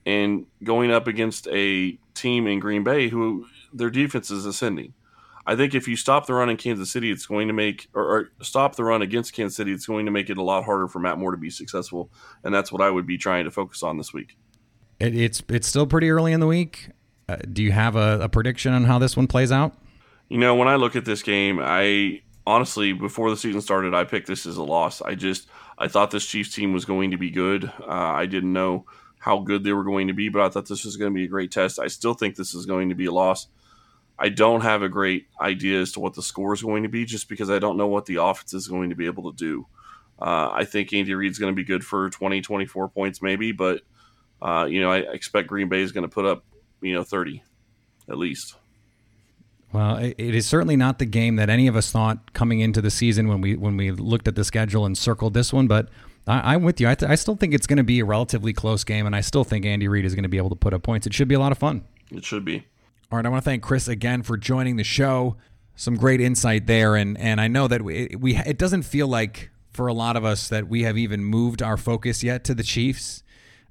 and 0.04 0.46
going 0.64 0.90
up 0.90 1.06
against 1.06 1.46
a 1.48 1.96
team 2.14 2.46
in 2.46 2.58
Green 2.58 2.82
Bay 2.82 3.08
who 3.08 3.46
their 3.72 3.90
defense 3.90 4.30
is 4.30 4.46
ascending. 4.46 4.94
I 5.50 5.56
think 5.56 5.74
if 5.74 5.88
you 5.88 5.96
stop 5.96 6.26
the 6.26 6.34
run 6.34 6.48
in 6.48 6.56
Kansas 6.56 6.92
City, 6.92 7.10
it's 7.10 7.26
going 7.26 7.48
to 7.48 7.52
make 7.52 7.88
or, 7.92 8.04
or, 8.04 8.30
stop 8.40 8.76
the 8.76 8.84
run 8.84 9.02
against 9.02 9.32
Kansas 9.32 9.56
City. 9.56 9.72
It's 9.72 9.84
going 9.84 10.06
to 10.06 10.12
make 10.12 10.30
it 10.30 10.38
a 10.38 10.42
lot 10.44 10.64
harder 10.64 10.86
for 10.86 11.00
Matt 11.00 11.18
Moore 11.18 11.32
to 11.32 11.36
be 11.36 11.50
successful, 11.50 12.08
and 12.44 12.54
that's 12.54 12.70
what 12.70 12.80
I 12.80 12.88
would 12.88 13.04
be 13.04 13.18
trying 13.18 13.46
to 13.46 13.50
focus 13.50 13.82
on 13.82 13.98
this 13.98 14.12
week. 14.12 14.36
It, 15.00 15.16
it's 15.16 15.42
it's 15.48 15.66
still 15.66 15.88
pretty 15.88 16.08
early 16.08 16.32
in 16.32 16.38
the 16.38 16.46
week. 16.46 16.90
Uh, 17.28 17.38
do 17.52 17.64
you 17.64 17.72
have 17.72 17.96
a, 17.96 18.20
a 18.20 18.28
prediction 18.28 18.72
on 18.72 18.84
how 18.84 19.00
this 19.00 19.16
one 19.16 19.26
plays 19.26 19.50
out? 19.50 19.74
You 20.28 20.38
know, 20.38 20.54
when 20.54 20.68
I 20.68 20.76
look 20.76 20.94
at 20.94 21.04
this 21.04 21.20
game, 21.20 21.58
I 21.60 22.22
honestly 22.46 22.92
before 22.92 23.28
the 23.28 23.36
season 23.36 23.60
started, 23.60 23.92
I 23.92 24.04
picked 24.04 24.28
this 24.28 24.46
as 24.46 24.56
a 24.56 24.62
loss. 24.62 25.02
I 25.02 25.16
just 25.16 25.48
I 25.78 25.88
thought 25.88 26.12
this 26.12 26.26
Chiefs 26.26 26.54
team 26.54 26.72
was 26.72 26.84
going 26.84 27.10
to 27.10 27.16
be 27.16 27.28
good. 27.28 27.64
Uh, 27.64 27.88
I 27.88 28.26
didn't 28.26 28.52
know 28.52 28.86
how 29.18 29.40
good 29.40 29.64
they 29.64 29.72
were 29.72 29.82
going 29.82 30.06
to 30.06 30.14
be, 30.14 30.28
but 30.28 30.42
I 30.42 30.48
thought 30.48 30.68
this 30.68 30.84
was 30.84 30.96
going 30.96 31.12
to 31.12 31.14
be 31.14 31.24
a 31.24 31.28
great 31.28 31.50
test. 31.50 31.80
I 31.80 31.88
still 31.88 32.14
think 32.14 32.36
this 32.36 32.54
is 32.54 32.66
going 32.66 32.88
to 32.90 32.94
be 32.94 33.06
a 33.06 33.12
loss. 33.12 33.48
I 34.20 34.28
don't 34.28 34.60
have 34.60 34.82
a 34.82 34.88
great 34.88 35.26
idea 35.40 35.80
as 35.80 35.92
to 35.92 36.00
what 36.00 36.12
the 36.12 36.22
score 36.22 36.52
is 36.52 36.62
going 36.62 36.82
to 36.82 36.90
be 36.90 37.06
just 37.06 37.26
because 37.26 37.48
I 37.48 37.58
don't 37.58 37.78
know 37.78 37.86
what 37.86 38.04
the 38.04 38.16
offense 38.16 38.52
is 38.52 38.68
going 38.68 38.90
to 38.90 38.96
be 38.96 39.06
able 39.06 39.32
to 39.32 39.36
do. 39.36 39.66
Uh, 40.20 40.50
I 40.52 40.66
think 40.66 40.92
Andy 40.92 41.14
Reid's 41.14 41.38
going 41.38 41.50
to 41.50 41.56
be 41.56 41.64
good 41.64 41.82
for 41.82 42.10
20, 42.10 42.42
24 42.42 42.88
points 42.88 43.22
maybe, 43.22 43.52
but, 43.52 43.80
uh, 44.42 44.66
you 44.68 44.82
know, 44.82 44.92
I 44.92 44.98
expect 44.98 45.48
Green 45.48 45.70
Bay 45.70 45.80
is 45.80 45.92
going 45.92 46.02
to 46.02 46.08
put 46.08 46.26
up, 46.26 46.44
you 46.82 46.92
know, 46.92 47.02
30 47.02 47.42
at 48.10 48.18
least. 48.18 48.56
Well, 49.72 49.96
it 49.96 50.18
is 50.18 50.46
certainly 50.46 50.76
not 50.76 50.98
the 50.98 51.06
game 51.06 51.36
that 51.36 51.48
any 51.48 51.66
of 51.66 51.76
us 51.76 51.90
thought 51.90 52.34
coming 52.34 52.60
into 52.60 52.82
the 52.82 52.90
season 52.90 53.28
when 53.28 53.40
we 53.40 53.54
when 53.54 53.76
we 53.76 53.92
looked 53.92 54.26
at 54.26 54.34
the 54.34 54.44
schedule 54.44 54.84
and 54.84 54.98
circled 54.98 55.32
this 55.32 55.52
one, 55.52 55.68
but 55.68 55.88
I, 56.26 56.54
am 56.54 56.64
with 56.64 56.80
you. 56.80 56.88
I, 56.88 56.96
th- 56.96 57.10
I 57.10 57.14
still 57.14 57.36
think 57.36 57.54
it's 57.54 57.68
going 57.68 57.76
to 57.76 57.84
be 57.84 58.00
a 58.00 58.04
relatively 58.04 58.52
close 58.52 58.84
game, 58.84 59.06
and 59.06 59.14
I 59.14 59.20
still 59.20 59.44
think 59.44 59.64
Andy 59.64 59.88
Reid 59.88 60.04
is 60.04 60.14
going 60.14 60.24
to 60.24 60.28
be 60.28 60.38
able 60.38 60.50
to 60.50 60.56
put 60.56 60.74
up 60.74 60.82
points. 60.82 61.06
It 61.06 61.14
should 61.14 61.28
be 61.28 61.36
a 61.36 61.40
lot 61.40 61.52
of 61.52 61.58
fun. 61.58 61.84
It 62.10 62.24
should 62.24 62.44
be. 62.44 62.66
All 63.12 63.16
right, 63.16 63.26
I 63.26 63.28
want 63.28 63.42
to 63.42 63.50
thank 63.50 63.64
Chris 63.64 63.88
again 63.88 64.22
for 64.22 64.36
joining 64.36 64.76
the 64.76 64.84
show. 64.84 65.36
Some 65.74 65.96
great 65.96 66.20
insight 66.20 66.68
there, 66.68 66.94
and 66.94 67.18
and 67.18 67.40
I 67.40 67.48
know 67.48 67.66
that 67.66 67.82
we, 67.82 68.14
we 68.16 68.36
it 68.36 68.56
doesn't 68.56 68.82
feel 68.82 69.08
like 69.08 69.50
for 69.72 69.88
a 69.88 69.92
lot 69.92 70.16
of 70.16 70.24
us 70.24 70.48
that 70.48 70.68
we 70.68 70.84
have 70.84 70.96
even 70.96 71.24
moved 71.24 71.60
our 71.60 71.76
focus 71.76 72.22
yet 72.22 72.44
to 72.44 72.54
the 72.54 72.62
Chiefs. 72.62 73.24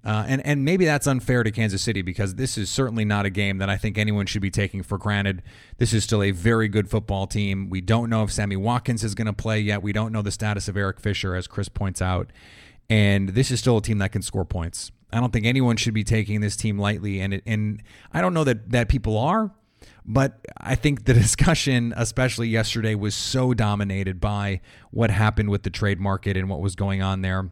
Uh, 0.03 0.25
and 0.27 0.45
and 0.45 0.65
maybe 0.65 0.83
that's 0.83 1.07
unfair 1.07 1.43
to 1.43 1.51
Kansas 1.51 1.81
City 1.81 2.01
because 2.01 2.35
this 2.35 2.57
is 2.57 2.69
certainly 2.69 3.05
not 3.05 3.25
a 3.25 3.29
game 3.29 3.59
that 3.59 3.69
I 3.69 3.77
think 3.77 3.97
anyone 3.97 4.25
should 4.25 4.41
be 4.41 4.51
taking 4.51 4.83
for 4.83 4.97
granted. 4.97 5.41
This 5.77 5.93
is 5.93 6.03
still 6.03 6.21
a 6.21 6.31
very 6.31 6.67
good 6.67 6.89
football 6.89 7.25
team. 7.25 7.69
We 7.69 7.79
don't 7.79 8.09
know 8.09 8.23
if 8.23 8.33
Sammy 8.33 8.57
Watkins 8.57 9.05
is 9.05 9.15
going 9.15 9.27
to 9.27 9.33
play 9.33 9.61
yet. 9.61 9.81
We 9.81 9.93
don't 9.93 10.11
know 10.11 10.21
the 10.21 10.31
status 10.31 10.67
of 10.67 10.75
Eric 10.75 10.99
Fisher, 10.99 11.33
as 11.33 11.47
Chris 11.47 11.69
points 11.69 12.01
out. 12.01 12.31
And 12.89 13.29
this 13.29 13.51
is 13.51 13.61
still 13.61 13.77
a 13.77 13.81
team 13.81 13.99
that 13.99 14.11
can 14.11 14.21
score 14.21 14.43
points. 14.43 14.91
I 15.11 15.19
don't 15.19 15.33
think 15.33 15.45
anyone 15.45 15.75
should 15.75 15.93
be 15.93 16.03
taking 16.03 16.41
this 16.41 16.55
team 16.55 16.77
lightly, 16.77 17.19
and 17.19 17.33
it, 17.33 17.43
and 17.45 17.81
I 18.13 18.21
don't 18.21 18.33
know 18.33 18.43
that 18.43 18.71
that 18.71 18.89
people 18.89 19.17
are, 19.17 19.51
but 20.05 20.45
I 20.57 20.75
think 20.75 21.05
the 21.05 21.13
discussion, 21.25 21.93
especially 21.95 22.47
yesterday, 22.47 22.95
was 22.95 23.15
so 23.15 23.53
dominated 23.53 24.19
by 24.19 24.61
what 24.91 25.09
happened 25.09 25.49
with 25.49 25.63
the 25.63 25.69
trade 25.69 25.99
market 25.99 26.37
and 26.37 26.49
what 26.49 26.61
was 26.61 26.75
going 26.75 27.01
on 27.01 27.21
there 27.21 27.51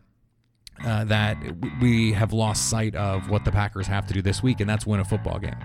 uh, 0.85 1.03
that 1.05 1.37
we 1.81 2.13
have 2.13 2.33
lost 2.33 2.69
sight 2.69 2.95
of 2.95 3.29
what 3.29 3.45
the 3.45 3.51
Packers 3.51 3.87
have 3.87 4.07
to 4.07 4.13
do 4.13 4.21
this 4.21 4.43
week, 4.43 4.59
and 4.59 4.69
that's 4.69 4.85
win 4.85 4.99
a 4.99 5.05
football 5.05 5.39
game. 5.39 5.55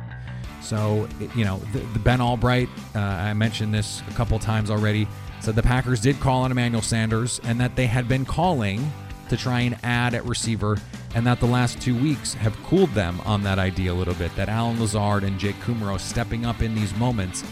So, 0.62 1.08
you 1.34 1.44
know, 1.44 1.58
the, 1.72 1.80
the 1.80 1.98
Ben 1.98 2.20
Allbright, 2.20 2.68
uh, 2.94 3.00
I 3.00 3.34
mentioned 3.34 3.74
this 3.74 4.02
a 4.08 4.14
couple 4.14 4.38
times 4.38 4.70
already, 4.70 5.08
said 5.40 5.56
the 5.56 5.62
Packers 5.62 6.00
did 6.00 6.20
call 6.20 6.42
on 6.42 6.52
Emmanuel 6.52 6.82
Sanders 6.82 7.40
and 7.44 7.60
that 7.60 7.74
they 7.74 7.86
had 7.86 8.08
been 8.08 8.24
calling 8.24 8.92
to 9.28 9.36
try 9.36 9.60
and 9.60 9.76
add 9.82 10.14
at 10.14 10.24
receiver, 10.24 10.78
and 11.14 11.26
that 11.26 11.40
the 11.40 11.46
last 11.46 11.80
two 11.80 11.96
weeks 11.96 12.34
have 12.34 12.56
cooled 12.64 12.90
them 12.90 13.20
on 13.24 13.42
that 13.42 13.58
idea 13.58 13.92
a 13.92 13.94
little 13.94 14.14
bit. 14.14 14.34
That 14.36 14.48
Allen 14.48 14.80
Lazard 14.80 15.24
and 15.24 15.38
Jake 15.38 15.56
Kumerow 15.56 16.00
stepping 16.00 16.46
up 16.46 16.62
in 16.62 16.74
these 16.74 16.94
moments 16.96 17.44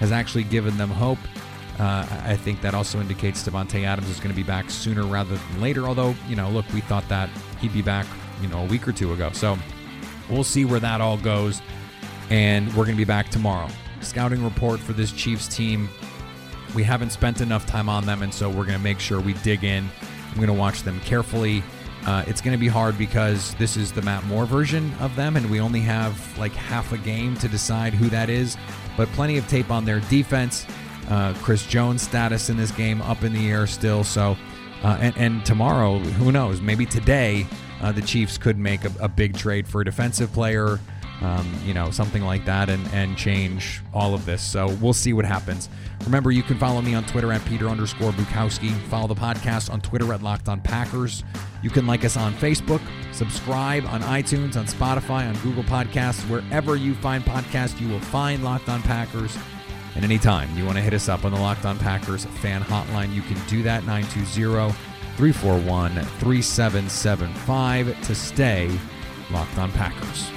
has 0.00 0.10
actually 0.12 0.44
given 0.44 0.76
them 0.78 0.90
hope. 0.90 1.18
Uh, 1.78 2.06
I 2.24 2.36
think 2.36 2.60
that 2.62 2.72
also 2.72 3.00
indicates 3.00 3.42
Davante 3.42 3.84
Adams 3.84 4.08
is 4.08 4.18
going 4.18 4.30
to 4.30 4.36
be 4.36 4.44
back 4.44 4.70
sooner 4.70 5.04
rather 5.04 5.36
than 5.36 5.60
later. 5.60 5.86
Although, 5.86 6.14
you 6.28 6.36
know, 6.36 6.48
look, 6.50 6.64
we 6.72 6.80
thought 6.80 7.08
that 7.08 7.28
he'd 7.60 7.72
be 7.72 7.82
back, 7.82 8.06
you 8.40 8.48
know, 8.48 8.60
a 8.60 8.66
week 8.66 8.86
or 8.86 8.92
two 8.92 9.12
ago. 9.12 9.30
So 9.32 9.58
we'll 10.30 10.44
see 10.44 10.64
where 10.64 10.80
that 10.80 11.00
all 11.00 11.18
goes. 11.18 11.60
And 12.30 12.68
we're 12.68 12.84
going 12.84 12.96
to 12.96 12.96
be 12.96 13.04
back 13.04 13.28
tomorrow. 13.28 13.68
Scouting 14.00 14.42
report 14.42 14.80
for 14.80 14.92
this 14.92 15.12
Chiefs 15.12 15.48
team. 15.48 15.88
We 16.74 16.82
haven't 16.82 17.10
spent 17.10 17.40
enough 17.40 17.66
time 17.66 17.88
on 17.88 18.06
them, 18.06 18.22
and 18.22 18.32
so 18.32 18.48
we're 18.48 18.64
going 18.64 18.78
to 18.78 18.82
make 18.82 18.98
sure 18.98 19.20
we 19.20 19.34
dig 19.34 19.62
in. 19.62 19.88
I'm 20.30 20.36
going 20.36 20.48
to 20.48 20.52
watch 20.52 20.82
them 20.82 20.98
carefully. 21.00 21.62
Uh, 22.06 22.22
it's 22.26 22.40
going 22.40 22.52
to 22.52 22.60
be 22.60 22.68
hard 22.68 22.98
because 22.98 23.54
this 23.54 23.76
is 23.76 23.90
the 23.90 24.02
Matt 24.02 24.24
Moore 24.24 24.44
version 24.44 24.92
of 25.00 25.16
them, 25.16 25.36
and 25.36 25.50
we 25.50 25.60
only 25.60 25.80
have 25.80 26.38
like 26.38 26.52
half 26.52 26.92
a 26.92 26.98
game 26.98 27.34
to 27.36 27.48
decide 27.48 27.94
who 27.94 28.08
that 28.10 28.28
is. 28.28 28.56
But 28.96 29.08
plenty 29.10 29.38
of 29.38 29.48
tape 29.48 29.70
on 29.70 29.84
their 29.84 30.00
defense. 30.00 30.66
Uh, 31.08 31.34
Chris 31.42 31.66
Jones' 31.66 32.02
status 32.02 32.50
in 32.50 32.56
this 32.56 32.70
game 32.70 33.02
up 33.02 33.24
in 33.24 33.32
the 33.32 33.50
air 33.50 33.66
still. 33.66 34.04
So, 34.04 34.36
uh, 34.82 34.98
and, 35.00 35.16
and, 35.16 35.46
tomorrow, 35.46 35.98
who 35.98 36.32
knows? 36.32 36.60
Maybe 36.60 36.86
today, 36.86 37.46
uh, 37.80 37.92
the 37.92 38.02
Chiefs 38.02 38.38
could 38.38 38.58
make 38.58 38.84
a, 38.84 38.92
a, 39.00 39.08
big 39.08 39.36
trade 39.36 39.66
for 39.66 39.80
a 39.80 39.84
defensive 39.84 40.32
player, 40.32 40.78
um, 41.20 41.50
you 41.64 41.74
know, 41.74 41.90
something 41.90 42.22
like 42.22 42.44
that, 42.44 42.68
and, 42.68 42.86
and 42.92 43.16
change 43.16 43.82
all 43.92 44.14
of 44.14 44.26
this. 44.26 44.42
So 44.42 44.68
we'll 44.80 44.92
see 44.92 45.12
what 45.12 45.24
happens. 45.24 45.68
Remember, 46.04 46.30
you 46.30 46.42
can 46.42 46.58
follow 46.58 46.82
me 46.82 46.94
on 46.94 47.04
Twitter 47.04 47.32
at 47.32 47.44
Peter 47.46 47.68
underscore 47.68 48.12
Bukowski. 48.12 48.72
Follow 48.88 49.06
the 49.06 49.14
podcast 49.14 49.72
on 49.72 49.80
Twitter 49.80 50.12
at 50.12 50.22
Locked 50.22 50.48
On 50.48 50.60
Packers. 50.60 51.24
You 51.62 51.70
can 51.70 51.86
like 51.86 52.04
us 52.04 52.16
on 52.16 52.34
Facebook, 52.34 52.82
subscribe 53.12 53.86
on 53.86 54.02
iTunes, 54.02 54.56
on 54.56 54.66
Spotify, 54.66 55.28
on 55.28 55.34
Google 55.42 55.64
Podcasts. 55.64 56.28
Wherever 56.28 56.76
you 56.76 56.94
find 56.94 57.24
podcasts, 57.24 57.80
you 57.80 57.88
will 57.88 58.00
find 58.00 58.44
Locked 58.44 58.68
On 58.68 58.82
Packers. 58.82 59.36
And 59.94 60.04
anytime 60.04 60.54
you 60.58 60.64
want 60.64 60.76
to 60.76 60.82
hit 60.82 60.92
us 60.92 61.08
up 61.08 61.24
on 61.24 61.32
the 61.32 61.40
Locked 61.40 61.64
On 61.64 61.78
Packers 61.78 62.24
fan 62.24 62.62
hotline, 62.62 63.14
you 63.14 63.22
can 63.22 63.38
do 63.46 63.62
that 63.62 63.86
920 63.86 64.72
341 65.16 65.92
3775 65.92 68.06
to 68.06 68.14
stay 68.14 68.78
Locked 69.30 69.58
On 69.58 69.70
Packers. 69.72 70.30